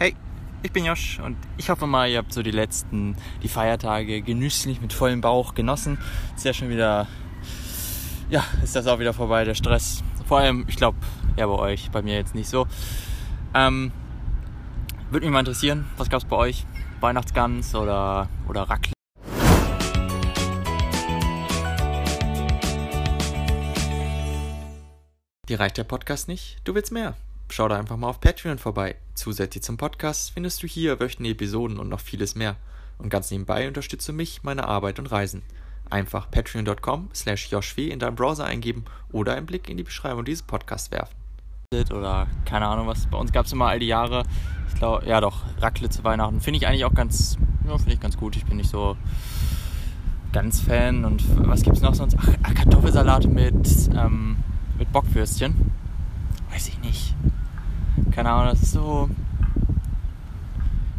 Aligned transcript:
Hey, 0.00 0.14
ich 0.62 0.70
bin 0.70 0.84
Josh 0.84 1.18
und 1.18 1.36
ich 1.56 1.70
hoffe 1.70 1.88
mal, 1.88 2.08
ihr 2.08 2.18
habt 2.18 2.32
so 2.32 2.44
die 2.44 2.52
letzten, 2.52 3.16
die 3.42 3.48
Feiertage 3.48 4.22
genüsslich 4.22 4.80
mit 4.80 4.92
vollem 4.92 5.20
Bauch 5.20 5.56
genossen. 5.56 5.98
Ist 6.36 6.44
ja 6.44 6.52
schon 6.52 6.68
wieder, 6.68 7.08
ja, 8.30 8.44
ist 8.62 8.76
das 8.76 8.86
auch 8.86 9.00
wieder 9.00 9.12
vorbei, 9.12 9.42
der 9.42 9.56
Stress. 9.56 10.04
Vor 10.24 10.38
allem, 10.38 10.66
ich 10.68 10.76
glaube, 10.76 10.98
ja, 11.36 11.48
bei 11.48 11.54
euch, 11.54 11.90
bei 11.90 12.00
mir 12.02 12.14
jetzt 12.14 12.36
nicht 12.36 12.48
so. 12.48 12.68
Ähm, 13.54 13.90
Würde 15.10 15.26
mich 15.26 15.32
mal 15.32 15.40
interessieren, 15.40 15.84
was 15.96 16.08
gab 16.08 16.22
es 16.22 16.28
bei 16.28 16.36
euch? 16.36 16.64
Weihnachtsgans 17.00 17.74
oder, 17.74 18.28
oder 18.48 18.70
Raclette? 18.70 18.92
Dir 25.48 25.58
reicht 25.58 25.76
der 25.76 25.82
Podcast 25.82 26.28
nicht? 26.28 26.58
Du 26.62 26.76
willst 26.76 26.92
mehr? 26.92 27.16
Schau 27.50 27.68
da 27.68 27.76
einfach 27.78 27.96
mal 27.96 28.08
auf 28.08 28.20
Patreon 28.20 28.58
vorbei. 28.58 28.96
Zusätzlich 29.14 29.62
zum 29.64 29.76
Podcast 29.76 30.32
findest 30.32 30.62
du 30.62 30.66
hier 30.66 31.00
wöchentliche 31.00 31.32
Episoden 31.32 31.78
und 31.78 31.88
noch 31.88 32.00
vieles 32.00 32.34
mehr. 32.34 32.56
Und 32.98 33.08
ganz 33.08 33.30
nebenbei 33.30 33.66
unterstütze 33.66 34.12
mich, 34.12 34.42
meine 34.42 34.68
Arbeit 34.68 34.98
und 34.98 35.06
Reisen. 35.06 35.42
Einfach 35.90 36.30
patreon.com 36.30 37.10
slash 37.14 37.50
in 37.76 37.98
deinem 37.98 38.14
Browser 38.14 38.44
eingeben 38.44 38.84
oder 39.10 39.34
einen 39.34 39.46
Blick 39.46 39.68
in 39.68 39.76
die 39.76 39.82
Beschreibung 39.82 40.24
dieses 40.24 40.42
Podcasts 40.42 40.90
werfen. 40.90 41.14
Oder 41.90 42.26
keine 42.44 42.66
Ahnung 42.66 42.86
was. 42.86 43.06
Bei 43.06 43.18
uns 43.18 43.32
gab 43.32 43.46
es 43.46 43.52
immer 43.52 43.66
all 43.68 43.78
die 43.78 43.86
Jahre, 43.86 44.24
ich 44.68 44.74
glaube, 44.74 45.06
ja 45.06 45.20
doch, 45.20 45.42
Raclette 45.60 45.96
zu 45.96 46.04
Weihnachten. 46.04 46.40
Finde 46.40 46.58
ich 46.58 46.66
eigentlich 46.66 46.84
auch 46.84 46.94
ganz, 46.94 47.38
ja, 47.66 47.76
finde 47.78 47.94
ich 47.94 48.00
ganz 48.00 48.16
gut. 48.16 48.36
Ich 48.36 48.44
bin 48.44 48.58
nicht 48.58 48.70
so 48.70 48.96
ganz 50.32 50.60
Fan. 50.60 51.04
Und 51.04 51.22
was 51.48 51.62
gibt 51.62 51.76
es 51.76 51.82
noch 51.82 51.94
sonst? 51.94 52.16
Ach, 52.42 52.54
Kartoffelsalat 52.54 53.26
mit, 53.26 53.90
ähm, 53.96 54.36
mit 54.78 54.92
Bockwürstchen. 54.92 55.72
Weiß 56.50 56.68
ich 56.68 56.78
nicht. 56.80 57.14
Keine 58.10 58.30
Ahnung, 58.30 58.52
das 58.52 58.62
ist 58.62 58.72
so. 58.72 59.08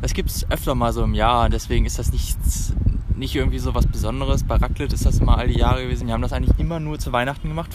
Das 0.01 0.13
gibt 0.13 0.29
es 0.29 0.49
öfter 0.49 0.75
mal 0.75 0.93
so 0.93 1.03
im 1.03 1.13
Jahr 1.13 1.49
deswegen 1.49 1.85
ist 1.85 1.99
das 1.99 2.13
nicht, 2.13 2.37
nicht 3.15 3.35
irgendwie 3.35 3.59
so 3.59 3.75
was 3.75 3.85
Besonderes. 3.85 4.43
Bei 4.43 4.55
Raclette 4.55 4.95
ist 4.95 5.05
das 5.05 5.19
immer 5.19 5.37
all 5.37 5.47
die 5.49 5.59
Jahre 5.59 5.83
gewesen. 5.83 6.07
Wir 6.07 6.13
haben 6.13 6.21
das 6.21 6.31
eigentlich 6.31 6.57
immer 6.57 6.79
nur 6.79 6.99
zu 6.99 7.11
Weihnachten 7.11 7.49
gemacht. 7.49 7.69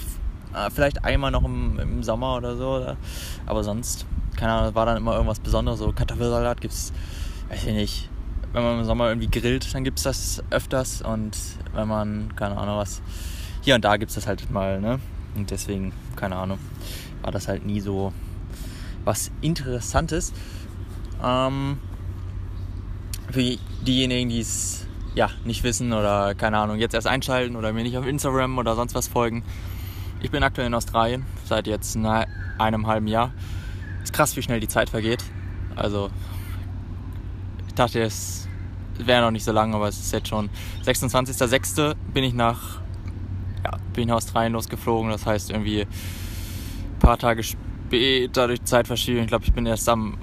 Äh, 0.54 0.70
vielleicht 0.70 1.04
einmal 1.04 1.30
noch 1.30 1.44
im, 1.44 1.78
im 1.78 2.02
Sommer 2.02 2.36
oder 2.36 2.56
so. 2.56 2.76
Oder? 2.76 2.96
Aber 3.44 3.62
sonst, 3.62 4.06
keine 4.36 4.52
Ahnung, 4.52 4.74
war 4.74 4.86
dann 4.86 4.96
immer 4.96 5.12
irgendwas 5.14 5.40
Besonderes. 5.40 5.80
So 5.80 5.92
Kartoffelsalat 5.92 6.60
gibt 6.60 6.72
es, 6.72 6.92
weiß 7.50 7.66
ich 7.66 7.74
nicht. 7.74 8.10
Wenn 8.52 8.62
man 8.62 8.78
im 8.78 8.84
Sommer 8.84 9.08
irgendwie 9.08 9.28
grillt, 9.28 9.74
dann 9.74 9.84
gibt 9.84 9.98
es 9.98 10.04
das 10.04 10.42
öfters. 10.50 11.02
Und 11.02 11.36
wenn 11.74 11.88
man, 11.88 12.34
keine 12.36 12.56
Ahnung 12.56 12.78
was, 12.78 13.02
hier 13.62 13.74
und 13.74 13.84
da 13.84 13.96
gibt 13.96 14.10
es 14.10 14.14
das 14.14 14.26
halt 14.26 14.50
mal. 14.50 14.80
Ne? 14.80 15.00
Und 15.34 15.50
deswegen, 15.50 15.92
keine 16.16 16.36
Ahnung, 16.36 16.58
war 17.22 17.32
das 17.32 17.48
halt 17.48 17.66
nie 17.66 17.80
so 17.80 18.12
was 19.04 19.30
Interessantes. 19.40 20.32
Ähm, 21.22 21.78
für 23.30 23.56
diejenigen, 23.86 24.28
die 24.28 24.40
es 24.40 24.86
ja, 25.14 25.30
nicht 25.44 25.62
wissen 25.62 25.92
oder 25.92 26.34
keine 26.34 26.58
Ahnung, 26.58 26.78
jetzt 26.78 26.94
erst 26.94 27.06
einschalten 27.06 27.56
oder 27.56 27.72
mir 27.72 27.84
nicht 27.84 27.96
auf 27.96 28.06
Instagram 28.06 28.58
oder 28.58 28.74
sonst 28.74 28.94
was 28.94 29.08
folgen. 29.08 29.44
Ich 30.20 30.30
bin 30.30 30.42
aktuell 30.42 30.66
in 30.66 30.74
Australien, 30.74 31.24
seit 31.44 31.66
jetzt 31.66 31.96
einem 31.96 32.86
halben 32.86 33.06
Jahr. 33.06 33.32
Ist 34.02 34.12
krass, 34.12 34.36
wie 34.36 34.42
schnell 34.42 34.60
die 34.60 34.68
Zeit 34.68 34.90
vergeht. 34.90 35.24
Also, 35.76 36.10
ich 37.66 37.74
dachte, 37.74 38.00
es 38.02 38.48
wäre 38.98 39.22
noch 39.22 39.30
nicht 39.30 39.44
so 39.44 39.52
lange, 39.52 39.74
aber 39.76 39.88
es 39.88 39.98
ist 39.98 40.12
jetzt 40.12 40.28
schon 40.28 40.50
26.06. 40.84 41.94
bin 42.12 42.24
ich 42.24 42.34
nach, 42.34 42.80
ja, 43.64 43.72
bin 43.92 44.10
Australien 44.10 44.52
losgeflogen. 44.52 45.10
Das 45.10 45.26
heißt 45.26 45.50
irgendwie 45.50 45.82
ein 45.82 46.98
paar 47.00 47.18
Tage 47.18 47.42
später 47.42 47.73
durch 48.32 48.62
Zeitverschiebung. 48.64 49.22
Ich 49.22 49.28
glaube, 49.28 49.44
ich 49.44 49.52
bin 49.52 49.66
erst 49.66 49.88
am 49.88 50.18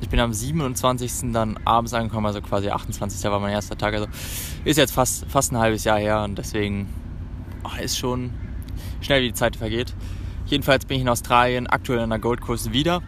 ich 0.00 0.08
bin 0.08 0.20
am 0.20 0.32
27. 0.32 1.32
dann 1.32 1.58
abends 1.64 1.94
angekommen, 1.94 2.26
also 2.26 2.40
quasi 2.42 2.68
28. 2.68 3.30
war 3.30 3.40
mein 3.40 3.52
erster 3.52 3.78
Tag. 3.78 3.94
Also 3.94 4.06
ist 4.64 4.76
jetzt 4.76 4.92
fast, 4.92 5.26
fast 5.26 5.52
ein 5.52 5.58
halbes 5.58 5.84
Jahr 5.84 5.98
her 5.98 6.22
und 6.22 6.36
deswegen 6.36 6.88
oh, 7.64 7.82
ist 7.82 7.98
schon 7.98 8.30
schnell, 9.00 9.22
wie 9.22 9.28
die 9.28 9.34
Zeit 9.34 9.56
vergeht. 9.56 9.94
Jedenfalls 10.46 10.84
bin 10.84 10.98
ich 10.98 11.02
in 11.02 11.08
Australien, 11.08 11.66
aktuell 11.66 12.00
in 12.00 12.10
der 12.10 12.18
Gold 12.18 12.40
Coast 12.40 12.72
wieder. 12.72 13.02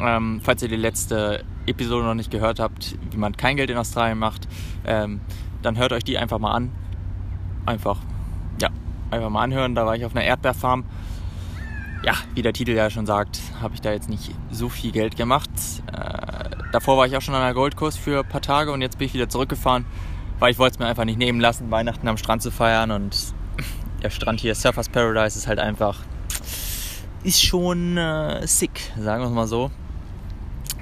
Ähm, 0.00 0.40
falls 0.42 0.62
ihr 0.62 0.68
die 0.68 0.76
letzte 0.76 1.44
Episode 1.66 2.04
noch 2.04 2.14
nicht 2.14 2.30
gehört 2.30 2.58
habt, 2.58 2.96
wie 3.10 3.16
man 3.16 3.36
kein 3.36 3.56
Geld 3.56 3.70
in 3.70 3.76
Australien 3.76 4.18
macht, 4.18 4.48
ähm, 4.84 5.20
dann 5.62 5.78
hört 5.78 5.92
euch 5.92 6.04
die 6.04 6.18
einfach 6.18 6.38
mal 6.38 6.52
an. 6.52 6.72
Einfach, 7.64 7.98
ja, 8.60 8.70
einfach 9.10 9.30
mal 9.30 9.42
anhören. 9.42 9.74
Da 9.74 9.86
war 9.86 9.94
ich 9.94 10.04
auf 10.04 10.14
einer 10.16 10.24
Erdbeerfarm 10.24 10.84
ja, 12.04 12.14
wie 12.34 12.42
der 12.42 12.52
Titel 12.52 12.72
ja 12.72 12.90
schon 12.90 13.06
sagt, 13.06 13.40
habe 13.60 13.74
ich 13.74 13.80
da 13.80 13.92
jetzt 13.92 14.08
nicht 14.08 14.32
so 14.50 14.68
viel 14.68 14.92
Geld 14.92 15.16
gemacht. 15.16 15.50
Äh, 15.86 16.50
davor 16.72 16.96
war 16.96 17.06
ich 17.06 17.16
auch 17.16 17.22
schon 17.22 17.34
an 17.34 17.42
der 17.42 17.54
Goldkurs 17.54 17.96
für 17.96 18.20
ein 18.20 18.28
paar 18.28 18.42
Tage 18.42 18.72
und 18.72 18.82
jetzt 18.82 18.98
bin 18.98 19.06
ich 19.06 19.14
wieder 19.14 19.28
zurückgefahren, 19.28 19.84
weil 20.38 20.50
ich 20.50 20.58
wollte 20.58 20.74
es 20.74 20.78
mir 20.78 20.86
einfach 20.86 21.04
nicht 21.04 21.18
nehmen 21.18 21.40
lassen, 21.40 21.70
Weihnachten 21.70 22.08
am 22.08 22.16
Strand 22.16 22.42
zu 22.42 22.50
feiern 22.50 22.90
und 22.90 23.16
der 24.02 24.10
Strand 24.10 24.40
hier, 24.40 24.54
Surfers 24.54 24.88
Paradise, 24.88 25.38
ist 25.38 25.46
halt 25.46 25.60
einfach, 25.60 26.00
ist 27.22 27.42
schon 27.42 27.96
äh, 27.96 28.46
sick, 28.46 28.92
sagen 28.98 29.22
wir 29.22 29.28
es 29.28 29.34
mal 29.34 29.46
so. 29.46 29.70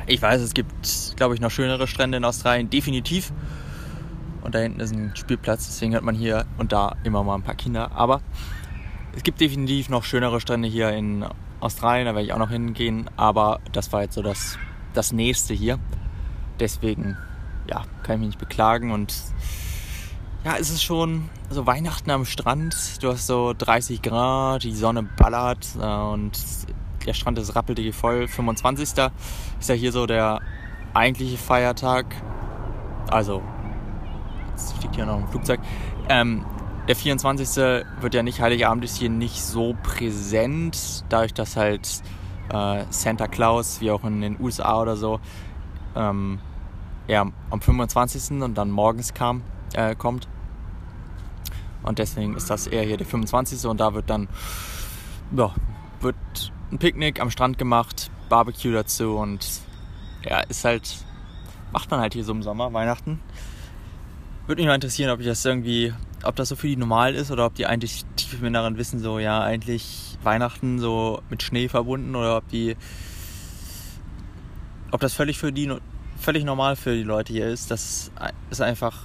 Ich 0.07 0.23
weiß, 0.23 0.41
es 0.41 0.55
gibt, 0.55 1.15
glaube 1.17 1.35
ich, 1.35 1.41
noch 1.41 1.51
schönere 1.51 1.87
Strände 1.87 2.17
in 2.17 2.25
Australien, 2.25 2.71
definitiv. 2.71 3.33
Und 4.43 4.55
da 4.55 4.61
hinten 4.61 4.81
ist 4.81 4.93
ein 4.95 5.13
Spielplatz, 5.15 5.67
deswegen 5.67 5.93
hört 5.93 6.03
man 6.03 6.15
hier 6.15 6.47
und 6.57 6.73
da 6.73 6.97
immer 7.05 7.23
mal 7.23 7.35
ein 7.35 7.43
paar 7.43 7.55
Kinder. 7.55 7.93
Aber 7.93 8.23
es 9.17 9.23
gibt 9.23 9.41
definitiv 9.41 9.89
noch 9.89 10.05
schönere 10.05 10.41
Strände 10.41 10.69
hier 10.69 10.91
in 10.91 11.25
Australien, 11.61 12.07
da 12.07 12.15
werde 12.15 12.27
ich 12.27 12.33
auch 12.33 12.39
noch 12.39 12.51
hingehen, 12.51 13.11
aber 13.17 13.61
das 13.73 13.93
war 13.93 14.03
jetzt 14.03 14.15
so 14.15 14.23
das, 14.23 14.59
das 14.95 15.13
nächste 15.13 15.53
hier. 15.55 15.79
Deswegen, 16.59 17.17
ja, 17.69 17.83
kann 18.03 18.15
ich 18.15 18.21
mich 18.21 18.29
nicht 18.29 18.39
beklagen 18.39 18.91
und 18.93 19.15
ja, 20.45 20.57
es 20.59 20.71
ist 20.71 20.83
schon 20.83 21.29
so 21.51 21.67
Weihnachten 21.67 22.11
am 22.11 22.25
Strand. 22.25 23.03
Du 23.03 23.09
hast 23.09 23.27
so 23.27 23.53
30 23.57 24.01
Grad, 24.01 24.63
die 24.63 24.75
Sonne 24.75 25.03
ballert 25.03 25.69
äh, 25.79 25.85
und 25.85 26.33
der 27.05 27.13
Strand 27.13 27.39
ist 27.39 27.55
rappeldicke 27.55 27.93
voll. 27.93 28.27
25. 28.27 28.85
ist 28.85 28.97
ja 28.97 29.75
hier 29.75 29.93
so 29.93 30.07
der 30.07 30.41
eigentliche 30.95 31.37
Feiertag. 31.37 32.07
Also, 33.11 33.43
jetzt 34.53 34.73
fliegt 34.79 34.97
hier 34.97 35.05
noch 35.05 35.19
ein 35.19 35.29
Flugzeug. 35.29 35.61
Ähm, 36.09 36.45
der 36.91 36.97
24. 36.97 37.57
wird 38.01 38.15
ja 38.15 38.25
nicht, 38.25 38.41
Heiligabend 38.41 38.85
ist 38.85 38.97
hier 38.97 39.11
nicht 39.11 39.41
so 39.41 39.77
präsent, 39.81 41.05
dadurch, 41.09 41.33
dass 41.33 41.55
halt 41.55 41.89
äh, 42.53 42.85
Santa 42.91 43.29
Claus, 43.29 43.81
wie 43.81 43.93
auch 43.93 44.03
in 44.03 44.21
den 44.21 44.41
USA 44.41 44.83
oder 44.83 44.97
so, 44.97 45.21
ähm, 45.95 46.41
eher 47.07 47.31
am 47.51 47.61
25. 47.61 48.43
und 48.43 48.59
dann 48.59 48.73
morgens 48.73 49.15
kam, 49.15 49.45
äh, 49.75 49.95
kommt. 49.95 50.27
Und 51.85 52.01
deswegen 52.01 52.35
ist 52.35 52.51
das 52.51 52.67
eher 52.67 52.83
hier 52.83 52.97
der 52.97 53.07
25. 53.07 53.67
und 53.67 53.79
da 53.79 53.95
wird 53.95 54.11
dann, 54.11 54.27
ja, 55.37 55.55
wird 56.01 56.17
ein 56.73 56.79
Picknick 56.79 57.21
am 57.21 57.31
Strand 57.31 57.57
gemacht, 57.57 58.11
Barbecue 58.29 58.73
dazu 58.73 59.17
und 59.17 59.47
ja, 60.25 60.41
ist 60.41 60.65
halt, 60.65 61.05
macht 61.71 61.89
man 61.93 62.01
halt 62.01 62.15
hier 62.15 62.25
so 62.25 62.33
im 62.33 62.43
Sommer, 62.43 62.73
Weihnachten. 62.73 63.21
Würde 64.49 64.61
mich 64.63 64.67
mal 64.67 64.75
interessieren, 64.75 65.13
ob 65.13 65.21
ich 65.21 65.27
das 65.27 65.45
irgendwie 65.45 65.95
ob 66.25 66.37
das 66.37 66.49
so 66.49 66.57
für 66.57 66.67
die 66.67 66.77
normal 66.77 67.15
ist 67.15 67.31
oder 67.31 67.47
ob 67.47 67.55
die 67.55 67.67
eigentlich 67.67 68.05
tief 68.17 68.35
im 68.41 68.47
Inneren 68.47 68.77
wissen, 68.77 69.01
so 69.01 69.19
ja, 69.19 69.43
eigentlich 69.43 70.19
Weihnachten 70.23 70.79
so 70.79 71.23
mit 71.31 71.43
Schnee 71.43 71.69
verbunden 71.69 72.15
oder 72.15 72.37
ob 72.37 72.49
die, 72.49 72.77
ob 74.91 75.01
das 75.01 75.15
völlig 75.15 75.39
für 75.39 75.53
die, 75.53 75.73
völlig 76.19 76.45
normal 76.45 76.77
für 76.77 76.95
die 76.95 77.03
Leute 77.03 77.33
hier 77.33 77.49
ist, 77.49 77.71
dass 77.71 78.11
es 78.51 78.61
einfach, 78.61 78.99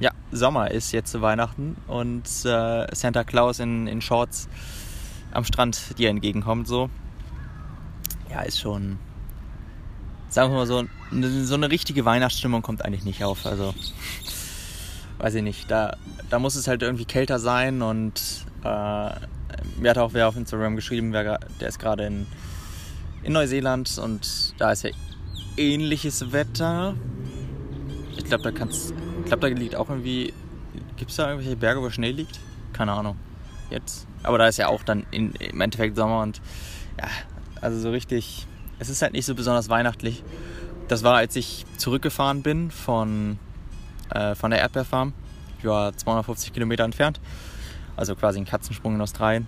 ja, 0.00 0.10
Sommer 0.32 0.70
ist 0.70 0.92
jetzt 0.92 1.10
zu 1.10 1.22
Weihnachten 1.22 1.76
und 1.86 2.24
äh, 2.44 2.94
Santa 2.94 3.24
Claus 3.24 3.58
in, 3.58 3.86
in 3.86 4.00
Shorts 4.00 4.48
am 5.32 5.44
Strand 5.44 5.98
dir 5.98 6.10
entgegenkommt, 6.10 6.66
so. 6.66 6.90
Ja, 8.30 8.42
ist 8.42 8.60
schon, 8.60 8.98
sagen 10.28 10.52
wir 10.52 10.58
mal 10.58 10.66
so, 10.66 10.84
so 11.42 11.54
eine 11.54 11.70
richtige 11.70 12.04
Weihnachtsstimmung 12.04 12.62
kommt 12.62 12.84
eigentlich 12.84 13.04
nicht 13.04 13.24
auf, 13.24 13.46
also 13.46 13.74
weiß 15.20 15.34
ich 15.34 15.42
nicht, 15.42 15.70
da, 15.70 15.96
da 16.30 16.38
muss 16.38 16.54
es 16.54 16.66
halt 16.66 16.82
irgendwie 16.82 17.04
kälter 17.04 17.38
sein 17.38 17.82
und 17.82 18.20
äh, 18.64 19.10
mir 19.78 19.90
hat 19.90 19.98
auch 19.98 20.14
wer 20.14 20.28
auf 20.28 20.36
Instagram 20.36 20.76
geschrieben, 20.76 21.12
wer, 21.12 21.38
der 21.60 21.68
ist 21.68 21.78
gerade 21.78 22.06
in, 22.06 22.26
in 23.22 23.32
Neuseeland 23.32 23.98
und 23.98 24.54
da 24.58 24.72
ist 24.72 24.84
ja 24.84 24.90
ähnliches 25.56 26.32
Wetter. 26.32 26.94
Ich 28.16 28.24
glaube, 28.24 28.44
da 28.44 28.50
kannst, 28.50 28.92
ich 29.20 29.26
glaube, 29.26 29.48
da 29.50 29.58
liegt 29.58 29.76
auch 29.76 29.90
irgendwie, 29.90 30.32
gibt 30.96 31.10
es 31.10 31.16
da 31.16 31.28
irgendwelche 31.28 31.56
Berge, 31.56 31.82
wo 31.82 31.90
Schnee 31.90 32.12
liegt? 32.12 32.40
Keine 32.72 32.92
Ahnung. 32.92 33.16
Jetzt. 33.68 34.06
Aber 34.22 34.38
da 34.38 34.48
ist 34.48 34.56
ja 34.56 34.68
auch 34.68 34.82
dann 34.82 35.06
in, 35.10 35.32
im 35.32 35.60
Endeffekt 35.60 35.96
Sommer 35.96 36.22
und 36.22 36.40
ja, 36.98 37.08
also 37.60 37.78
so 37.78 37.90
richtig, 37.90 38.46
es 38.78 38.88
ist 38.88 39.02
halt 39.02 39.12
nicht 39.12 39.26
so 39.26 39.34
besonders 39.34 39.68
weihnachtlich. 39.68 40.22
Das 40.88 41.02
war, 41.02 41.16
als 41.16 41.36
ich 41.36 41.66
zurückgefahren 41.76 42.42
bin 42.42 42.70
von 42.70 43.38
äh, 44.10 44.34
von 44.34 44.50
der 44.50 44.60
Erdbeerfarm. 44.60 45.12
Ich 45.58 45.64
war 45.64 45.96
250 45.96 46.52
Kilometer 46.52 46.84
entfernt, 46.84 47.20
also 47.96 48.14
quasi 48.14 48.38
ein 48.38 48.46
Katzensprung 48.46 48.94
in 48.94 49.00
Australien. 49.00 49.46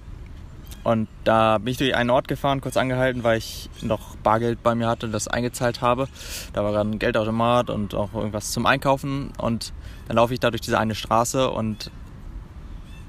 Und 0.84 1.08
da 1.24 1.58
bin 1.58 1.68
ich 1.68 1.78
durch 1.78 1.94
einen 1.94 2.10
Ort 2.10 2.26
gefahren, 2.26 2.60
kurz 2.60 2.76
angehalten, 2.76 3.22
weil 3.22 3.38
ich 3.38 3.70
noch 3.82 4.16
Bargeld 4.16 4.62
bei 4.62 4.74
mir 4.74 4.88
hatte, 4.88 5.08
das 5.08 5.28
eingezahlt 5.28 5.80
habe. 5.80 6.08
Da 6.52 6.64
war 6.64 6.72
gerade 6.72 6.90
ein 6.90 6.98
Geldautomat 6.98 7.70
und 7.70 7.94
auch 7.94 8.12
irgendwas 8.14 8.50
zum 8.50 8.66
Einkaufen. 8.66 9.32
Und 9.38 9.72
dann 10.08 10.16
laufe 10.16 10.34
ich 10.34 10.40
da 10.40 10.50
durch 10.50 10.60
diese 10.60 10.78
eine 10.78 10.94
Straße 10.96 11.50
und 11.50 11.90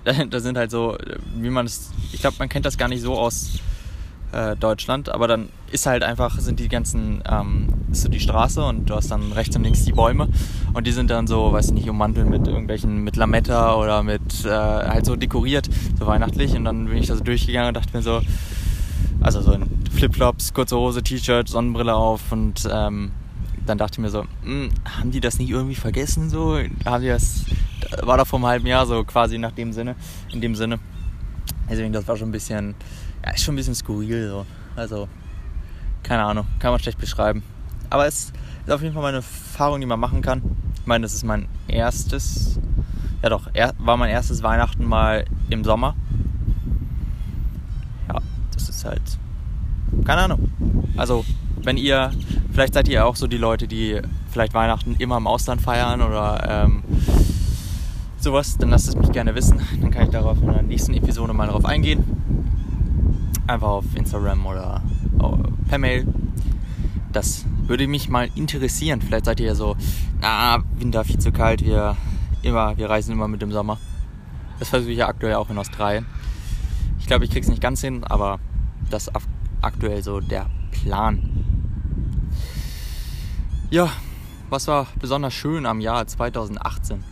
da 0.29 0.39
sind 0.39 0.57
halt 0.57 0.69
so, 0.69 0.97
wie 1.35 1.49
man 1.49 1.65
es, 1.65 1.91
ich 2.11 2.21
glaube, 2.21 2.35
man 2.37 2.49
kennt 2.49 2.65
das 2.65 2.77
gar 2.77 2.89
nicht 2.89 3.01
so 3.01 3.17
aus 3.17 3.59
äh, 4.33 4.55
Deutschland, 4.55 5.09
aber 5.09 5.27
dann 5.27 5.49
ist 5.71 5.85
halt 5.85 6.03
einfach, 6.03 6.39
sind 6.39 6.59
die 6.59 6.69
ganzen, 6.69 7.23
ähm, 7.29 7.67
ist 7.91 8.01
so 8.01 8.09
die 8.09 8.19
Straße 8.19 8.63
und 8.63 8.89
du 8.89 8.95
hast 8.95 9.11
dann 9.11 9.31
rechts 9.31 9.55
und 9.55 9.63
links 9.63 9.85
die 9.85 9.93
Bäume 9.93 10.27
und 10.73 10.87
die 10.87 10.91
sind 10.91 11.09
dann 11.09 11.27
so, 11.27 11.51
weiß 11.51 11.67
ich 11.67 11.73
nicht, 11.73 11.89
ummantelt 11.89 12.29
mit 12.29 12.47
irgendwelchen, 12.47 13.03
mit 13.03 13.15
Lametta 13.15 13.75
oder 13.75 14.03
mit, 14.03 14.45
äh, 14.45 14.49
halt 14.49 15.05
so 15.05 15.15
dekoriert, 15.15 15.69
so 15.97 16.05
weihnachtlich 16.05 16.55
und 16.55 16.65
dann 16.65 16.85
bin 16.85 16.97
ich 16.97 17.07
da 17.07 17.15
so 17.15 17.23
durchgegangen 17.23 17.69
und 17.69 17.77
dachte 17.77 17.95
mir 17.95 18.03
so, 18.03 18.21
also 19.21 19.41
so 19.41 19.53
in 19.53 19.65
Flipflops, 19.91 20.53
kurze 20.53 20.75
Hose, 20.75 21.01
T-Shirt, 21.01 21.47
Sonnenbrille 21.47 21.95
auf 21.95 22.31
und 22.31 22.67
ähm, 22.71 23.11
dann 23.65 23.77
dachte 23.77 23.95
ich 23.95 23.99
mir 23.99 24.09
so, 24.09 24.25
hm, 24.43 24.69
haben 24.85 25.11
die 25.11 25.19
das 25.19 25.39
nicht 25.39 25.49
irgendwie 25.49 25.75
vergessen 25.75 26.29
so? 26.29 26.59
Haben 26.85 27.01
die 27.01 27.09
das, 27.09 27.45
war 28.01 28.17
doch 28.17 28.27
vor 28.27 28.39
einem 28.39 28.47
halben 28.47 28.67
Jahr 28.67 28.85
so 28.85 29.03
quasi 29.03 29.37
nach 29.37 29.51
dem 29.51 29.73
Sinne, 29.73 29.95
in 30.31 30.41
dem 30.41 30.55
Sinne. 30.55 30.79
Deswegen, 31.69 31.93
das 31.93 32.07
war 32.07 32.17
schon 32.17 32.29
ein 32.29 32.33
bisschen, 32.33 32.75
ja, 33.25 33.31
ist 33.31 33.43
schon 33.43 33.53
ein 33.53 33.57
bisschen 33.57 33.75
skurril 33.75 34.29
so. 34.29 34.45
Also, 34.75 35.07
keine 36.01 36.23
Ahnung, 36.23 36.45
kann 36.59 36.71
man 36.71 36.79
schlecht 36.79 36.99
beschreiben. 36.99 37.43
Aber 37.89 38.07
es 38.07 38.33
ist 38.65 38.71
auf 38.71 38.81
jeden 38.81 38.93
Fall 38.93 39.03
meine 39.03 39.17
Erfahrung, 39.17 39.79
die 39.79 39.85
man 39.85 39.99
machen 39.99 40.21
kann. 40.21 40.41
Ich 40.75 40.87
meine, 40.87 41.03
das 41.03 41.13
ist 41.13 41.23
mein 41.23 41.47
erstes, 41.67 42.59
ja 43.21 43.29
doch, 43.29 43.49
war 43.77 43.97
mein 43.97 44.09
erstes 44.09 44.43
Weihnachten 44.43 44.85
mal 44.85 45.25
im 45.49 45.63
Sommer. 45.63 45.95
Ja, 48.09 48.19
das 48.53 48.69
ist 48.69 48.83
halt, 48.83 49.01
keine 50.05 50.23
Ahnung. 50.23 50.51
Also, 50.97 51.23
wenn 51.63 51.77
ihr, 51.77 52.11
vielleicht 52.51 52.73
seid 52.73 52.87
ihr 52.87 53.05
auch 53.05 53.15
so 53.15 53.27
die 53.27 53.37
Leute, 53.37 53.67
die 53.67 54.01
vielleicht 54.29 54.53
Weihnachten 54.53 54.95
immer 54.99 55.17
im 55.17 55.27
Ausland 55.27 55.61
feiern 55.61 56.01
oder 56.01 56.65
ähm, 56.65 56.83
sowas, 58.17 58.57
dann 58.57 58.69
lasst 58.69 58.89
es 58.89 58.95
mich 58.95 59.11
gerne 59.11 59.35
wissen. 59.35 59.61
Dann 59.81 59.91
kann 59.91 60.03
ich 60.03 60.09
darauf 60.09 60.41
in 60.41 60.47
der 60.47 60.63
nächsten 60.63 60.93
Episode 60.93 61.33
mal 61.33 61.47
darauf 61.47 61.65
eingehen. 61.65 62.03
Einfach 63.47 63.67
auf 63.67 63.85
Instagram 63.95 64.45
oder 64.45 64.81
per 65.67 65.77
Mail. 65.77 66.07
Das 67.11 67.45
würde 67.67 67.87
mich 67.87 68.09
mal 68.09 68.29
interessieren. 68.35 69.01
Vielleicht 69.01 69.25
seid 69.25 69.39
ihr 69.39 69.47
ja 69.47 69.55
so, 69.55 69.75
na, 70.21 70.63
Winter 70.77 71.03
viel 71.03 71.19
zu 71.19 71.31
kalt, 71.31 71.63
wir 71.63 71.97
immer, 72.41 72.77
wir 72.77 72.89
reisen 72.89 73.11
immer 73.11 73.27
mit 73.27 73.41
dem 73.41 73.51
Sommer. 73.51 73.77
Das 74.59 74.69
versuche 74.69 74.91
ich 74.91 74.97
ja 74.97 75.07
aktuell 75.07 75.35
auch 75.35 75.49
in 75.49 75.57
Australien. 75.57 76.05
Ich 76.99 77.07
glaube, 77.07 77.25
ich 77.25 77.31
krieg's 77.31 77.47
nicht 77.47 77.61
ganz 77.61 77.81
hin, 77.81 78.03
aber 78.03 78.39
das 78.89 79.07
ist 79.07 79.13
aktuell 79.61 80.01
so 80.03 80.19
der 80.19 80.45
Plan. 80.71 81.43
Ja, 83.69 83.89
was 84.49 84.67
war 84.67 84.87
besonders 84.99 85.33
schön 85.33 85.65
am 85.65 85.81
Jahr 85.81 86.05
2018? 86.05 87.03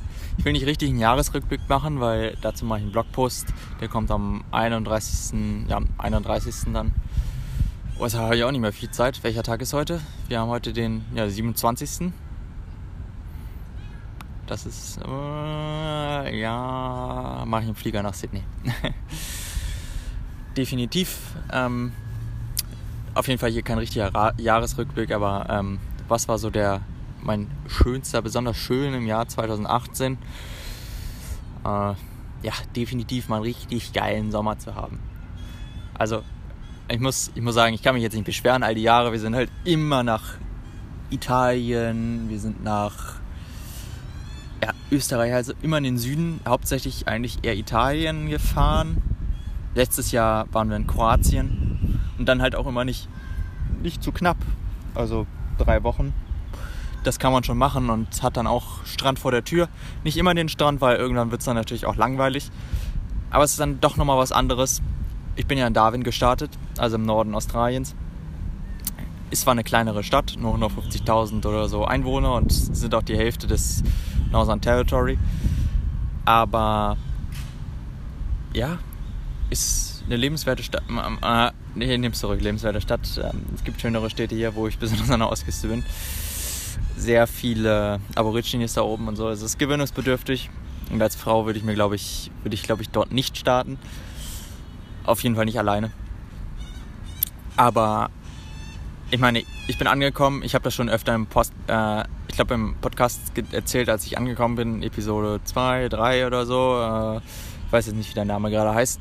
Ich 0.41 0.45
will 0.45 0.53
nicht 0.53 0.65
richtig 0.65 0.89
einen 0.89 0.97
Jahresrückblick 0.97 1.69
machen, 1.69 1.99
weil 1.99 2.35
dazu 2.41 2.65
mache 2.65 2.79
ich 2.79 2.85
einen 2.85 2.91
Blogpost. 2.91 3.53
Der 3.79 3.87
kommt 3.87 4.09
am 4.09 4.43
31. 4.49 5.69
Ja, 5.69 5.77
am 5.77 5.87
31. 5.99 6.73
dann. 6.73 6.93
Oh, 7.99 8.11
habe 8.11 8.35
ich 8.35 8.43
auch 8.43 8.49
nicht 8.49 8.59
mehr 8.59 8.73
viel 8.73 8.89
Zeit. 8.89 9.23
Welcher 9.23 9.43
Tag 9.43 9.61
ist 9.61 9.73
heute? 9.73 10.01
Wir 10.29 10.39
haben 10.39 10.49
heute 10.49 10.73
den 10.73 11.05
ja, 11.13 11.29
27. 11.29 12.11
Das 14.47 14.65
ist. 14.65 14.97
Äh, 15.07 16.39
ja. 16.39 17.43
Mache 17.45 17.61
ich 17.61 17.67
einen 17.67 17.75
Flieger 17.75 18.01
nach 18.01 18.15
Sydney. 18.15 18.41
Definitiv. 20.57 21.19
Ähm, 21.53 21.91
auf 23.13 23.27
jeden 23.27 23.39
Fall 23.39 23.51
hier 23.51 23.61
kein 23.61 23.77
richtiger 23.77 24.11
Ra 24.11 24.33
Jahresrückblick, 24.37 25.11
aber 25.11 25.45
ähm, 25.51 25.77
was 26.07 26.27
war 26.27 26.39
so 26.39 26.49
der 26.49 26.81
mein 27.23 27.49
schönster, 27.67 28.21
besonders 28.21 28.57
schön 28.57 28.93
im 28.93 29.05
Jahr 29.05 29.27
2018. 29.27 30.17
Äh, 31.63 31.67
ja, 31.67 32.53
definitiv 32.75 33.29
mal 33.29 33.37
einen 33.37 33.45
richtig 33.45 33.93
geilen 33.93 34.31
Sommer 34.31 34.57
zu 34.57 34.75
haben. 34.75 34.99
Also, 35.93 36.23
ich 36.89 36.99
muss, 36.99 37.31
ich 37.35 37.41
muss 37.41 37.55
sagen, 37.55 37.73
ich 37.73 37.83
kann 37.83 37.93
mich 37.93 38.03
jetzt 38.03 38.15
nicht 38.15 38.25
beschweren, 38.25 38.63
all 38.63 38.75
die 38.75 38.81
Jahre. 38.81 39.11
Wir 39.11 39.19
sind 39.19 39.35
halt 39.35 39.51
immer 39.63 40.03
nach 40.03 40.35
Italien, 41.09 42.29
wir 42.29 42.39
sind 42.39 42.63
nach 42.63 43.15
ja, 44.63 44.71
Österreich, 44.91 45.33
also 45.33 45.53
immer 45.61 45.77
in 45.77 45.83
den 45.83 45.97
Süden, 45.97 46.39
hauptsächlich 46.47 47.07
eigentlich 47.07 47.39
eher 47.43 47.55
Italien 47.55 48.29
gefahren. 48.29 49.01
Letztes 49.75 50.11
Jahr 50.11 50.51
waren 50.53 50.69
wir 50.69 50.77
in 50.77 50.87
Kroatien 50.87 51.99
und 52.17 52.27
dann 52.27 52.41
halt 52.41 52.55
auch 52.55 52.67
immer 52.67 52.83
nicht, 52.83 53.07
nicht 53.81 54.03
zu 54.03 54.11
knapp. 54.11 54.37
Also 54.95 55.25
drei 55.57 55.83
Wochen 55.83 56.13
das 57.03 57.19
kann 57.19 57.33
man 57.33 57.43
schon 57.43 57.57
machen 57.57 57.89
und 57.89 58.21
hat 58.21 58.37
dann 58.37 58.47
auch 58.47 58.85
Strand 58.85 59.19
vor 59.19 59.31
der 59.31 59.43
Tür. 59.43 59.69
Nicht 60.03 60.17
immer 60.17 60.33
den 60.33 60.49
Strand, 60.49 60.81
weil 60.81 60.97
irgendwann 60.97 61.31
wird 61.31 61.41
es 61.41 61.45
dann 61.45 61.55
natürlich 61.55 61.85
auch 61.85 61.95
langweilig. 61.95 62.49
Aber 63.31 63.43
es 63.43 63.51
ist 63.51 63.59
dann 63.59 63.79
doch 63.81 63.97
nochmal 63.97 64.17
was 64.17 64.31
anderes. 64.31 64.81
Ich 65.35 65.47
bin 65.47 65.57
ja 65.57 65.65
in 65.65 65.73
Darwin 65.73 66.03
gestartet, 66.03 66.51
also 66.77 66.97
im 66.97 67.03
Norden 67.03 67.33
Australiens. 67.33 67.95
Ist 69.31 69.43
zwar 69.43 69.53
eine 69.53 69.63
kleinere 69.63 70.03
Stadt, 70.03 70.35
nur 70.37 70.53
150.000 70.55 71.45
oder 71.45 71.69
so 71.69 71.85
Einwohner 71.85 72.33
und 72.33 72.51
sind 72.51 72.93
auch 72.93 73.01
die 73.01 73.17
Hälfte 73.17 73.47
des 73.47 73.81
Northern 74.31 74.59
Territory. 74.59 75.17
Aber 76.25 76.97
ja, 78.53 78.77
ist 79.49 80.03
eine 80.05 80.17
lebenswerte 80.17 80.63
Stadt. 80.63 80.83
Äh, 81.21 81.51
nee, 81.73 81.97
nehm's 81.97 82.19
zurück, 82.19 82.41
lebenswerte 82.41 82.81
Stadt. 82.81 83.21
Ähm, 83.23 83.45
es 83.55 83.63
gibt 83.63 83.79
schönere 83.79 84.09
Städte 84.09 84.35
hier, 84.35 84.53
wo 84.55 84.67
ich 84.67 84.77
besonders 84.77 85.09
an 85.09 85.21
der 85.21 85.29
Ostküste 85.29 85.69
bin 85.69 85.83
sehr 87.01 87.25
viele 87.25 87.99
Aborigines 88.15 88.73
da 88.73 88.81
oben 88.81 89.07
und 89.07 89.15
so. 89.15 89.27
Also 89.27 89.45
es 89.45 89.53
ist 89.53 89.59
gewöhnungsbedürftig. 89.59 90.49
Und 90.91 91.01
als 91.01 91.15
Frau 91.15 91.45
würde 91.45 91.57
ich 91.57 91.65
mir, 91.65 91.73
glaube 91.73 91.95
ich, 91.95 92.31
würde 92.43 92.53
ich, 92.53 92.63
glaube 92.63 92.83
ich, 92.83 92.89
dort 92.89 93.11
nicht 93.11 93.37
starten. 93.37 93.79
Auf 95.03 95.23
jeden 95.23 95.35
Fall 95.35 95.45
nicht 95.45 95.57
alleine. 95.57 95.91
Aber 97.55 98.09
ich 99.09 99.19
meine, 99.19 99.43
ich 99.67 99.77
bin 99.77 99.87
angekommen. 99.87 100.43
Ich 100.43 100.53
habe 100.53 100.63
das 100.63 100.75
schon 100.75 100.89
öfter 100.89 101.15
im 101.15 101.25
Post, 101.25 101.53
äh, 101.67 102.03
ich 102.27 102.35
glaube 102.35 102.53
im 102.53 102.75
Podcast 102.81 103.19
erzählt, 103.51 103.89
als 103.89 104.05
ich 104.05 104.17
angekommen 104.17 104.55
bin, 104.55 104.83
Episode 104.83 105.41
2, 105.43 105.89
3 105.89 106.27
oder 106.27 106.45
so. 106.45 106.79
Äh, 106.79 107.17
ich 107.65 107.71
weiß 107.71 107.87
jetzt 107.87 107.95
nicht, 107.95 108.09
wie 108.11 108.15
der 108.15 108.25
Name 108.25 108.51
gerade 108.51 108.75
heißt. 108.75 108.99